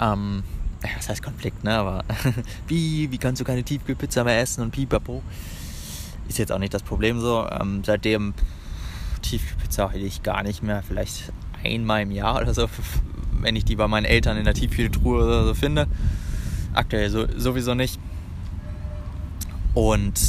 ähm, 0.00 0.42
was 0.96 1.08
heißt 1.08 1.22
Konflikt, 1.22 1.64
ne? 1.64 1.72
Aber 1.72 2.04
wie, 2.68 3.10
wie 3.10 3.18
kannst 3.18 3.40
du 3.40 3.44
keine 3.44 3.62
Tiefkühlpizza 3.62 4.24
mehr 4.24 4.40
essen 4.40 4.62
und 4.62 4.70
pipapo? 4.70 5.22
Ist 6.28 6.38
jetzt 6.38 6.52
auch 6.52 6.58
nicht 6.58 6.74
das 6.74 6.82
Problem 6.82 7.20
so. 7.20 7.46
Ähm, 7.48 7.82
seitdem 7.84 8.34
Tiefkühlpizza 9.22 9.90
hätte 9.90 10.04
ich 10.04 10.22
gar 10.22 10.42
nicht 10.42 10.62
mehr. 10.62 10.82
Vielleicht 10.82 11.32
einmal 11.62 12.02
im 12.02 12.10
Jahr 12.10 12.40
oder 12.40 12.54
so, 12.54 12.68
wenn 13.40 13.56
ich 13.56 13.64
die 13.64 13.76
bei 13.76 13.88
meinen 13.88 14.04
Eltern 14.04 14.36
in 14.36 14.44
der 14.44 14.54
Tiefkühltruhe 14.54 15.24
oder 15.24 15.44
so 15.44 15.54
finde. 15.54 15.86
Aktuell 16.72 17.10
so, 17.10 17.26
sowieso 17.36 17.74
nicht. 17.74 18.00
Und 19.74 20.20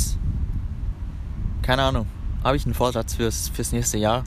keine 1.62 1.84
Ahnung, 1.84 2.08
habe 2.44 2.58
ich 2.58 2.66
einen 2.66 2.74
Vorsatz 2.74 3.16
fürs, 3.16 3.50
fürs 3.50 3.72
nächste 3.72 3.98
Jahr 3.98 4.24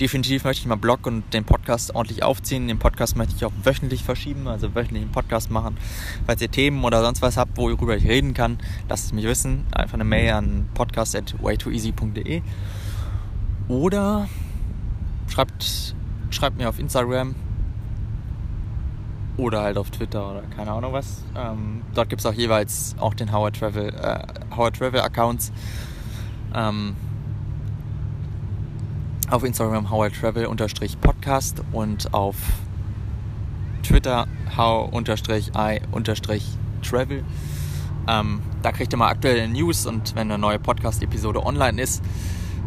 definitiv 0.00 0.44
möchte 0.44 0.62
ich 0.62 0.66
mal 0.66 0.76
Blog 0.76 1.06
und 1.06 1.34
den 1.34 1.44
Podcast 1.44 1.94
ordentlich 1.94 2.22
aufziehen. 2.22 2.68
Den 2.68 2.78
Podcast 2.78 3.16
möchte 3.16 3.34
ich 3.36 3.44
auch 3.44 3.52
wöchentlich 3.62 4.02
verschieben, 4.02 4.48
also 4.48 4.74
wöchentlich 4.74 5.02
einen 5.02 5.12
Podcast 5.12 5.50
machen. 5.50 5.76
Falls 6.26 6.40
ihr 6.40 6.50
Themen 6.50 6.82
oder 6.84 7.02
sonst 7.02 7.20
was 7.20 7.36
habt, 7.36 7.56
worüber 7.58 7.96
ich 7.96 8.08
reden 8.08 8.32
kann, 8.32 8.58
lasst 8.88 9.06
es 9.06 9.12
mich 9.12 9.26
wissen. 9.26 9.66
Einfach 9.72 9.94
eine 9.94 10.04
Mail 10.04 10.32
an 10.32 10.68
podcast.waytooeasy.de 10.74 12.42
oder 13.68 14.28
schreibt, 15.28 15.94
schreibt 16.30 16.56
mir 16.56 16.68
auf 16.68 16.78
Instagram 16.78 17.34
oder 19.36 19.62
halt 19.62 19.78
auf 19.78 19.90
Twitter 19.90 20.30
oder 20.30 20.42
keine 20.56 20.72
Ahnung 20.72 20.92
was. 20.92 21.24
Ähm, 21.36 21.82
dort 21.94 22.08
gibt 22.08 22.20
es 22.20 22.26
auch 22.26 22.32
jeweils 22.32 22.96
auch 22.98 23.14
den 23.14 23.32
Howard 23.32 23.58
Travel, 23.58 23.88
äh, 23.94 24.56
Howard 24.56 24.76
Travel 24.76 25.00
Accounts. 25.00 25.52
Ähm, 26.54 26.96
auf 29.30 29.44
Instagram 29.44 29.90
howItravel-podcast 29.90 31.62
und 31.72 32.12
auf 32.12 32.36
Twitter 33.82 34.26
how-i-travel. 34.56 35.24
Ähm, 38.08 38.40
da 38.62 38.72
kriegt 38.72 38.92
ihr 38.92 38.96
mal 38.96 39.08
aktuelle 39.08 39.46
News 39.48 39.86
und 39.86 40.16
wenn 40.16 40.30
eine 40.30 40.38
neue 40.38 40.58
Podcast-Episode 40.58 41.44
online 41.46 41.80
ist. 41.80 42.02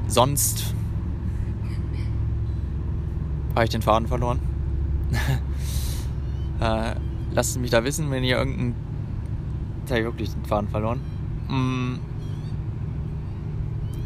Sonst 0.08 0.73
habe 3.56 3.65
ich 3.65 3.71
den 3.71 3.82
Faden 3.82 4.08
verloren. 4.08 4.39
äh, 6.62 6.95
lasst 7.32 7.52
es 7.52 7.58
mich 7.58 7.71
da 7.71 7.84
wissen, 7.84 8.10
wenn 8.10 8.23
ihr 8.23 8.38
irgendeinen. 8.38 8.76
Jetzt 9.82 9.91
habe 9.91 9.99
ich 9.99 10.06
wirklich 10.06 10.32
den 10.32 10.45
Faden 10.45 10.69
verloren. 10.69 11.02
Mm. 11.49 11.99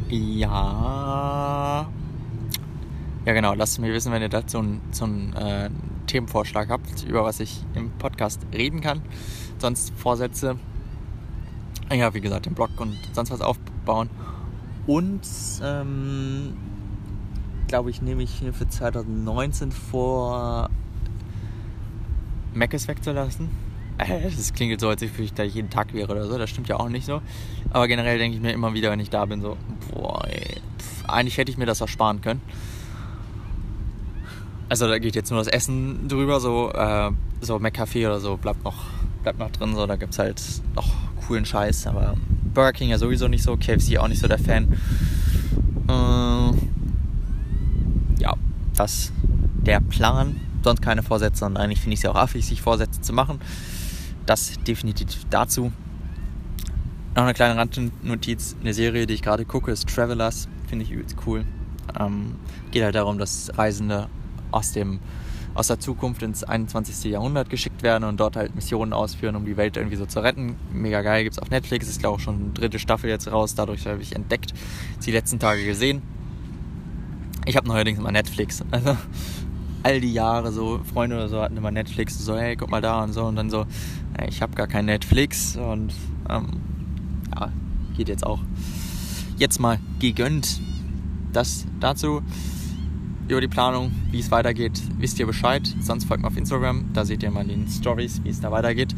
Ja. 0.09 1.87
Ja, 3.27 3.33
genau. 3.33 3.53
Lasst 3.53 3.73
es 3.73 3.79
mich 3.79 3.91
wissen, 3.91 4.13
wenn 4.13 4.21
ihr 4.21 4.29
dazu 4.29 4.59
einen, 4.59 4.81
so 4.91 5.03
einen 5.03 5.33
äh, 5.33 5.69
Themenvorschlag 6.05 6.69
habt, 6.69 7.03
über 7.03 7.25
was 7.25 7.41
ich 7.41 7.61
im 7.75 7.91
Podcast 7.91 8.39
reden 8.53 8.79
kann. 8.79 9.01
Sonst 9.57 9.91
Vorsätze. 9.97 10.57
Ja, 11.91 12.13
wie 12.13 12.21
gesagt, 12.21 12.45
den 12.45 12.53
Blog 12.53 12.69
und 12.77 12.97
sonst 13.11 13.29
was 13.29 13.41
aufbauen. 13.41 14.09
Und, 14.85 15.27
ähm, 15.61 16.55
glaube 17.67 17.89
ich, 17.89 18.01
nehme 18.01 18.23
ich 18.23 18.45
für 18.53 18.69
2019 18.69 19.73
vor, 19.73 20.69
Mac 22.53 22.71
wegzulassen. 22.71 23.49
Das 24.37 24.53
klingt 24.53 24.79
so, 24.79 24.87
als 24.87 25.01
if 25.01 25.19
ich 25.19 25.33
da 25.33 25.43
jeden 25.43 25.69
Tag 25.69 25.93
wäre 25.93 26.13
oder 26.13 26.27
so. 26.27 26.37
Das 26.37 26.49
stimmt 26.49 26.69
ja 26.69 26.77
auch 26.77 26.87
nicht 26.87 27.05
so. 27.05 27.21
Aber 27.71 27.89
generell 27.89 28.19
denke 28.19 28.37
ich 28.37 28.41
mir 28.41 28.53
immer 28.53 28.73
wieder, 28.73 28.89
wenn 28.89 29.01
ich 29.01 29.09
da 29.09 29.25
bin, 29.25 29.41
so, 29.41 29.57
boah, 29.91 30.25
ey, 30.29 30.61
pff, 30.79 31.09
eigentlich 31.09 31.37
hätte 31.37 31.51
ich 31.51 31.57
mir 31.57 31.65
das 31.65 31.81
ersparen 31.81 32.21
können. 32.21 32.41
Also 34.69 34.87
da 34.87 34.99
geht 34.99 35.15
jetzt 35.15 35.31
nur 35.31 35.39
das 35.39 35.47
Essen 35.47 36.07
drüber, 36.07 36.39
so, 36.39 36.71
äh, 36.73 37.11
so 37.41 37.55
McCafé 37.57 38.07
oder 38.07 38.19
so 38.19 38.37
bleibt 38.37 38.63
noch, 38.63 38.85
bleibt 39.23 39.39
noch 39.39 39.51
drin, 39.51 39.75
so, 39.75 39.87
da 39.87 39.95
gibt 39.95 40.13
es 40.13 40.19
halt 40.19 40.41
noch 40.75 40.89
coolen 41.25 41.45
Scheiß, 41.45 41.87
aber 41.87 42.15
Burger 42.53 42.73
King 42.73 42.89
ja 42.89 42.97
sowieso 42.97 43.27
nicht 43.27 43.43
so, 43.43 43.55
KFC 43.55 43.97
auch 43.97 44.07
nicht 44.07 44.19
so 44.19 44.27
der 44.27 44.39
Fan. 44.39 44.73
Äh, 45.87 46.51
ja, 48.21 48.33
das 48.75 49.11
der 49.67 49.81
Plan. 49.81 50.39
Sonst 50.63 50.81
keine 50.81 51.03
Vorsätze 51.03 51.45
und 51.45 51.55
eigentlich 51.55 51.79
finde 51.79 51.93
ich 51.93 51.99
es 51.99 52.03
ja 52.03 52.11
auch 52.11 52.15
affig, 52.15 52.45
sich 52.45 52.61
Vorsätze 52.61 52.99
zu 53.01 53.13
machen. 53.13 53.39
Das 54.25 54.53
definitiv 54.65 55.25
dazu. 55.29 55.71
Noch 57.15 57.23
eine 57.23 57.33
kleine 57.33 57.57
Randnotiz, 57.57 58.55
eine 58.59 58.73
Serie, 58.73 59.07
die 59.07 59.13
ich 59.13 59.21
gerade 59.21 59.45
gucke, 59.45 59.71
ist 59.71 59.87
Travelers, 59.87 60.47
finde 60.67 60.83
ich 60.85 60.91
übelst 60.91 61.15
cool. 61.25 61.45
Ähm, 61.97 62.35
geht 62.71 62.83
halt 62.83 62.95
darum, 62.95 63.17
dass 63.17 63.51
Reisende 63.57 64.07
aus, 64.51 64.71
dem, 64.71 64.99
aus 65.53 65.67
der 65.67 65.79
Zukunft 65.79 66.21
ins 66.23 66.43
21. 66.43 67.11
Jahrhundert 67.11 67.49
geschickt 67.49 67.83
werden 67.83 68.03
und 68.03 68.19
dort 68.19 68.35
halt 68.35 68.55
Missionen 68.55 68.93
ausführen, 68.93 69.35
um 69.35 69.45
die 69.45 69.57
Welt 69.57 69.77
irgendwie 69.77 69.95
so 69.95 70.05
zu 70.05 70.19
retten. 70.19 70.55
Mega 70.71 71.01
geil, 71.01 71.23
gibt 71.23 71.35
es 71.35 71.39
auf 71.39 71.49
Netflix, 71.49 71.87
ist 71.87 71.99
glaube 71.99 72.17
ich 72.17 72.23
schon 72.23 72.53
dritte 72.53 72.79
Staffel 72.79 73.09
jetzt 73.09 73.31
raus, 73.31 73.55
dadurch 73.55 73.85
habe 73.87 74.01
ich 74.01 74.15
entdeckt, 74.15 74.53
die 75.05 75.11
letzten 75.11 75.39
Tage 75.39 75.65
gesehen. 75.65 76.01
Ich 77.45 77.55
habe 77.55 77.67
neuerdings 77.67 77.99
immer 77.99 78.11
Netflix, 78.11 78.63
also 78.71 78.97
all 79.83 80.01
die 80.01 80.13
Jahre 80.13 80.51
so, 80.51 80.81
Freunde 80.91 81.15
oder 81.15 81.29
so 81.29 81.41
hatten 81.41 81.55
immer 81.55 81.71
Netflix, 81.71 82.17
so 82.17 82.37
hey, 82.37 82.55
guck 82.55 82.69
mal 82.69 82.81
da 82.81 83.03
und 83.03 83.13
so 83.13 83.23
und 83.23 83.35
dann 83.35 83.49
so, 83.49 83.65
hey, 84.17 84.27
ich 84.29 84.41
habe 84.41 84.53
gar 84.53 84.67
kein 84.67 84.85
Netflix 84.85 85.55
und 85.55 85.93
ähm, 86.29 86.47
ja, 87.33 87.51
geht 87.95 88.09
jetzt 88.09 88.25
auch. 88.25 88.39
Jetzt 89.37 89.59
mal 89.59 89.79
gegönnt. 89.99 90.59
Das 91.31 91.65
dazu 91.79 92.21
über 93.29 93.41
die 93.41 93.47
Planung, 93.47 93.91
wie 94.11 94.19
es 94.19 94.31
weitergeht, 94.31 94.81
wisst 94.97 95.19
ihr 95.19 95.25
Bescheid. 95.25 95.63
Sonst 95.81 96.05
folgt 96.05 96.23
mir 96.23 96.29
auf 96.29 96.37
Instagram, 96.37 96.85
da 96.93 97.05
seht 97.05 97.23
ihr 97.23 97.31
mal 97.31 97.41
in 97.41 97.65
den 97.65 97.67
Stories, 97.67 98.21
wie 98.23 98.29
es 98.29 98.41
da 98.41 98.51
weitergeht. 98.51 98.95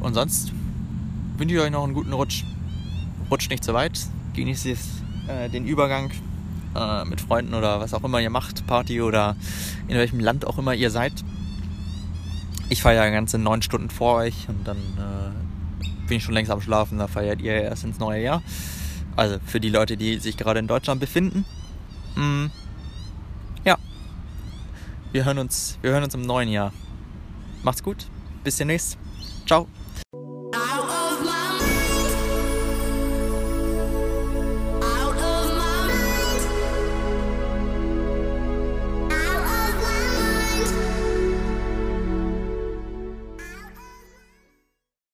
Und 0.00 0.14
sonst 0.14 0.52
wünsche 1.36 1.54
ich 1.54 1.60
euch 1.60 1.70
noch 1.70 1.84
einen 1.84 1.94
guten 1.94 2.12
Rutsch. 2.12 2.44
Rutscht 3.30 3.50
nicht 3.50 3.64
zu 3.64 3.74
weit, 3.74 3.98
genießt 4.34 4.66
äh, 4.66 5.48
den 5.48 5.66
Übergang 5.66 6.10
äh, 6.74 7.04
mit 7.04 7.20
Freunden 7.20 7.54
oder 7.54 7.80
was 7.80 7.94
auch 7.94 8.04
immer 8.04 8.20
ihr 8.20 8.30
macht, 8.30 8.66
Party 8.66 9.00
oder 9.00 9.36
in 9.88 9.96
welchem 9.96 10.20
Land 10.20 10.46
auch 10.46 10.58
immer 10.58 10.74
ihr 10.74 10.90
seid. 10.90 11.12
Ich 12.68 12.82
feiere 12.82 13.10
ganze 13.10 13.38
neun 13.38 13.62
Stunden 13.62 13.90
vor 13.90 14.16
euch 14.16 14.48
und 14.48 14.66
dann 14.66 14.76
äh, 14.76 15.86
bin 16.08 16.16
ich 16.16 16.24
schon 16.24 16.34
längst 16.34 16.50
am 16.50 16.60
Schlafen, 16.60 16.98
da 16.98 17.06
feiert 17.06 17.40
ihr 17.40 17.52
erst 17.52 17.84
ins 17.84 17.98
neue 17.98 18.22
Jahr. 18.22 18.42
Also 19.16 19.36
für 19.44 19.60
die 19.60 19.68
Leute, 19.68 19.96
die 19.96 20.18
sich 20.18 20.36
gerade 20.36 20.58
in 20.58 20.66
Deutschland 20.66 21.00
befinden. 21.00 21.44
Mm, 22.16 22.46
ja. 22.46 22.61
Wir 25.12 25.26
hören 25.26 25.38
uns, 25.38 25.78
wir 25.82 25.90
hören 25.90 26.04
uns 26.04 26.14
im 26.14 26.22
neuen 26.22 26.48
Jahr. 26.48 26.72
Macht's 27.62 27.82
gut. 27.82 28.06
Bis 28.44 28.56
demnächst. 28.56 28.96
Ciao. 29.46 29.68